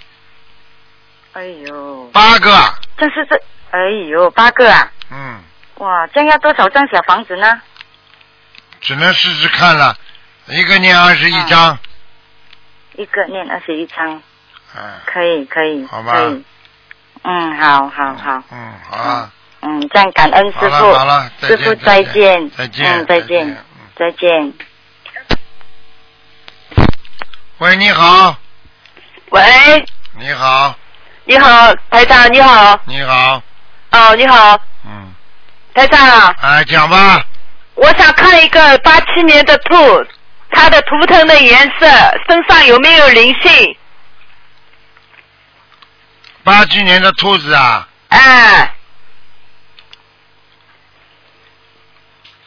[1.32, 2.50] 哎呦，八个，
[2.96, 3.36] 这是这，
[3.70, 3.78] 哎
[4.08, 5.40] 呦，八个啊，嗯，
[5.76, 7.60] 哇，这样要多少张小房子呢？
[8.80, 9.96] 只能试试看了，
[10.46, 11.76] 一个念二十一章，
[12.94, 14.22] 一个念二十一张，
[14.76, 16.12] 嗯可以可以，好吧。
[16.12, 16.44] 可以。
[17.24, 19.30] 嗯，好好好，嗯，好啊，
[19.62, 23.58] 嗯，这样感恩师傅，好了，再师傅见再见，再见嗯，再见，
[23.96, 24.54] 再见。
[27.58, 28.36] 喂，你好，
[29.30, 29.42] 喂，
[30.16, 30.74] 你好，
[31.24, 32.80] 你好，台长，你好。
[32.86, 33.42] 你好，
[33.90, 34.56] 哦，你好。
[34.86, 35.12] 嗯。
[35.74, 36.08] 台长。
[36.08, 37.20] 啊，哎，讲吧，
[37.74, 39.74] 我想看一个八七年的兔，
[40.50, 41.86] 它的图腾的颜色，
[42.28, 43.76] 身上有没有灵性？
[46.48, 48.72] 八七年的兔子啊，哎，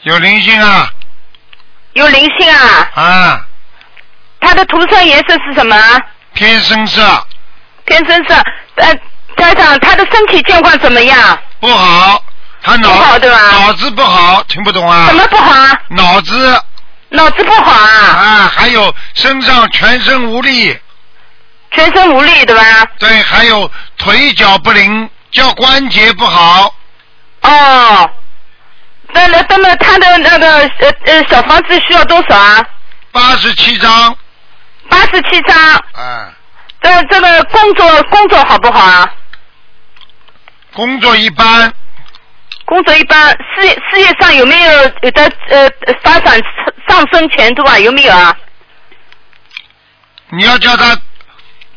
[0.02, 0.92] 有灵性啊，
[1.94, 2.90] 有灵性啊。
[2.96, 3.46] 啊，
[4.40, 5.76] 它的涂色颜色是什么？
[6.34, 7.28] 偏深色，
[7.86, 8.34] 偏深色。
[8.78, 8.92] 呃，
[9.38, 11.40] 家长，他的身体健康怎么样？
[11.60, 12.26] 不好，
[12.64, 15.06] 他脑不好对吧脑子不好，听不懂啊？
[15.10, 15.80] 什么不好啊？
[15.90, 16.64] 脑子
[17.10, 17.88] 脑子不好啊？
[18.18, 20.76] 啊，还有身上全身无力，
[21.72, 22.64] 全身无力对吧？
[23.00, 26.74] 对，还有腿脚不灵，叫关节不好，
[27.42, 28.10] 哦。
[29.14, 30.48] 那那那么他的那个
[30.80, 32.66] 呃呃小房子需要多少啊？
[33.12, 34.18] 八十七张，
[34.90, 35.58] 八十七张。
[35.98, 36.34] 嗯，
[36.82, 39.14] 这这个工作工作好不好啊？
[40.74, 41.74] 工作一般，
[42.64, 45.70] 工作一般，事业事业上有没有有的呃
[46.02, 46.42] 发展
[46.88, 47.78] 上升前途啊？
[47.80, 48.34] 有没有啊？
[50.30, 50.98] 你要叫他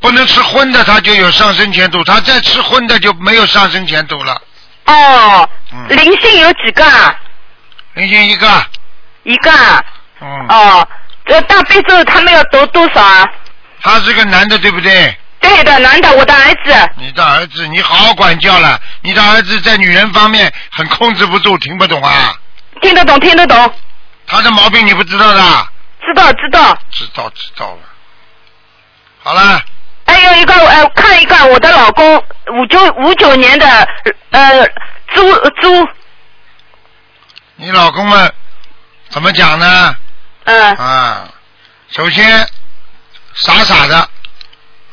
[0.05, 4.39] 不能吃荤的，他就有上升前途；他再吃荤的就没有上升前途了。
[4.85, 7.19] 哦，嗯灵性有几个啊？
[7.95, 8.67] 灵性一个，
[9.23, 9.83] 一个啊。
[10.21, 10.87] 嗯，哦，
[11.25, 13.27] 这大悲咒他们要读多少啊？
[13.81, 15.17] 他是个男的，对不对？
[15.41, 16.91] 对的，男的，我的儿子。
[16.97, 18.79] 你的儿子，你好好管教了。
[19.01, 22.35] 你的儿子在女人方面很控制不住，听不懂啊？
[22.83, 23.75] 听得懂，听得懂，
[24.27, 25.69] 他的毛病你不知道的？
[26.05, 26.79] 知道知道。
[26.91, 27.79] 知道知道了。
[29.23, 29.63] 好了，
[30.15, 32.17] 还有一个呃，看一个我的老公
[32.53, 33.67] 五九五九年的
[34.31, 34.65] 呃
[35.09, 35.89] 猪猪，
[37.57, 38.33] 你老公们
[39.09, 39.97] 怎么讲呢？
[40.45, 41.29] 嗯，啊，
[41.89, 42.47] 首先
[43.35, 44.09] 傻傻的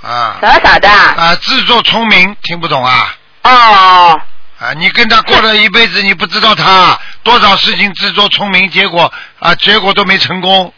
[0.02, 1.14] 啊傻傻的啊。
[1.16, 3.16] 啊，自作聪明，听不懂啊？
[3.44, 4.22] 哦，
[4.60, 10.74] 啊，你跟他过了一辈子，你不知道他多少事情自作聪明，结果啊，结果都没成功。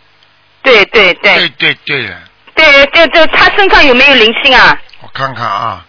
[0.63, 2.17] 对对对对对对
[2.55, 4.77] 了，对，这这他身上有没有灵性啊？
[5.01, 5.85] 我看看啊，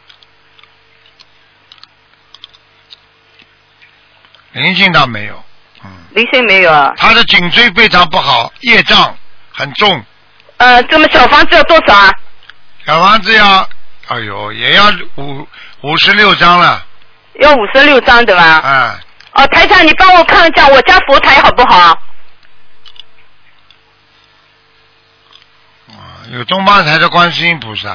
[4.53, 5.45] 灵性倒没有，
[5.85, 6.93] 嗯灵性没有啊？
[6.97, 9.17] 他的颈椎非常不好，业障
[9.53, 10.05] 很重，
[10.59, 12.11] 呃，这么小房子要多少啊？
[12.87, 13.69] 小房子要，
[14.09, 14.85] 哎呦，也要
[15.17, 15.47] 五
[15.83, 16.85] 五十六张了，
[17.41, 18.61] 要五十六张对吧？
[18.65, 21.99] 嗯，哦，台长，你帮我看一下我家佛台好不好？
[26.33, 27.91] 有东方台的观世音菩萨。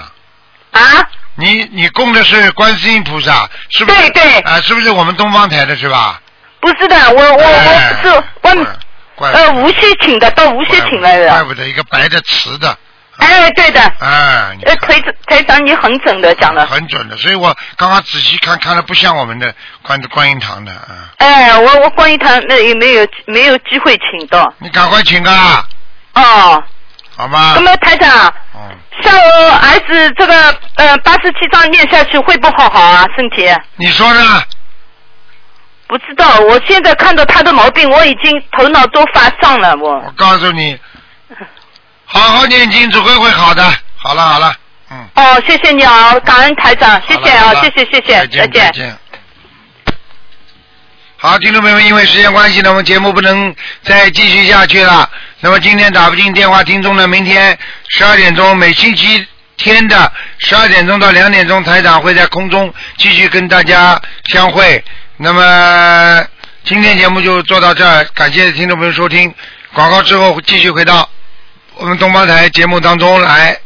[0.71, 0.81] 啊？
[1.35, 3.97] 你你供的是观世音菩萨，是不是？
[3.97, 6.21] 对对啊，是不是我们东方台的是吧？
[6.59, 8.67] 不是的，我我哎我是我
[9.15, 11.29] 怪呃无锡请的，到无锡请来的。
[11.29, 12.77] 怪不得一个白的瓷的，
[13.17, 13.81] 哎，对的。
[13.99, 16.65] 哎，你呃，台长台长你很准的讲了。
[16.67, 21.09] 很准的，所以我刚刚仔细看，看了不像我们的观观音堂的啊。
[21.19, 24.53] 哎，我我观音堂那也没有没有机会请到。
[24.57, 25.65] 你赶快请啊，
[26.15, 26.63] 哦。
[27.19, 27.51] 好吗？
[27.55, 30.33] 那么台长，嗯，像我儿子这个
[30.75, 33.45] 呃八十七章念下去会不好好啊身体？
[33.75, 34.41] 你说呢？
[35.85, 39.95] 不知道，我现在看到他的毛病，我已经头脑都发胀了，我。
[39.95, 40.79] 我告诉你，
[42.05, 43.63] 好好念经，总归会好的。
[43.97, 44.55] 好了好了，
[44.89, 48.97] 嗯哦，谢谢你啊，感恩台长，谢谢啊，谢谢谢谢，再见再见。
[51.17, 53.53] 好，听众朋友们，因为时间关系呢，我们节目不能
[53.83, 55.09] 再继续下去了。
[55.41, 59.25] 那么今天打不进电话听众呢，明天十二点钟，每星期
[59.55, 64.83] 天的十二点钟到两点钟，台长会在空中继续跟大家相会。
[65.17, 66.25] 那么
[66.63, 69.33] 今天节目就做到这儿，感谢听众朋友收听。
[69.73, 71.09] 广告之后继续回到
[71.75, 73.57] 我们东方台节目当中来。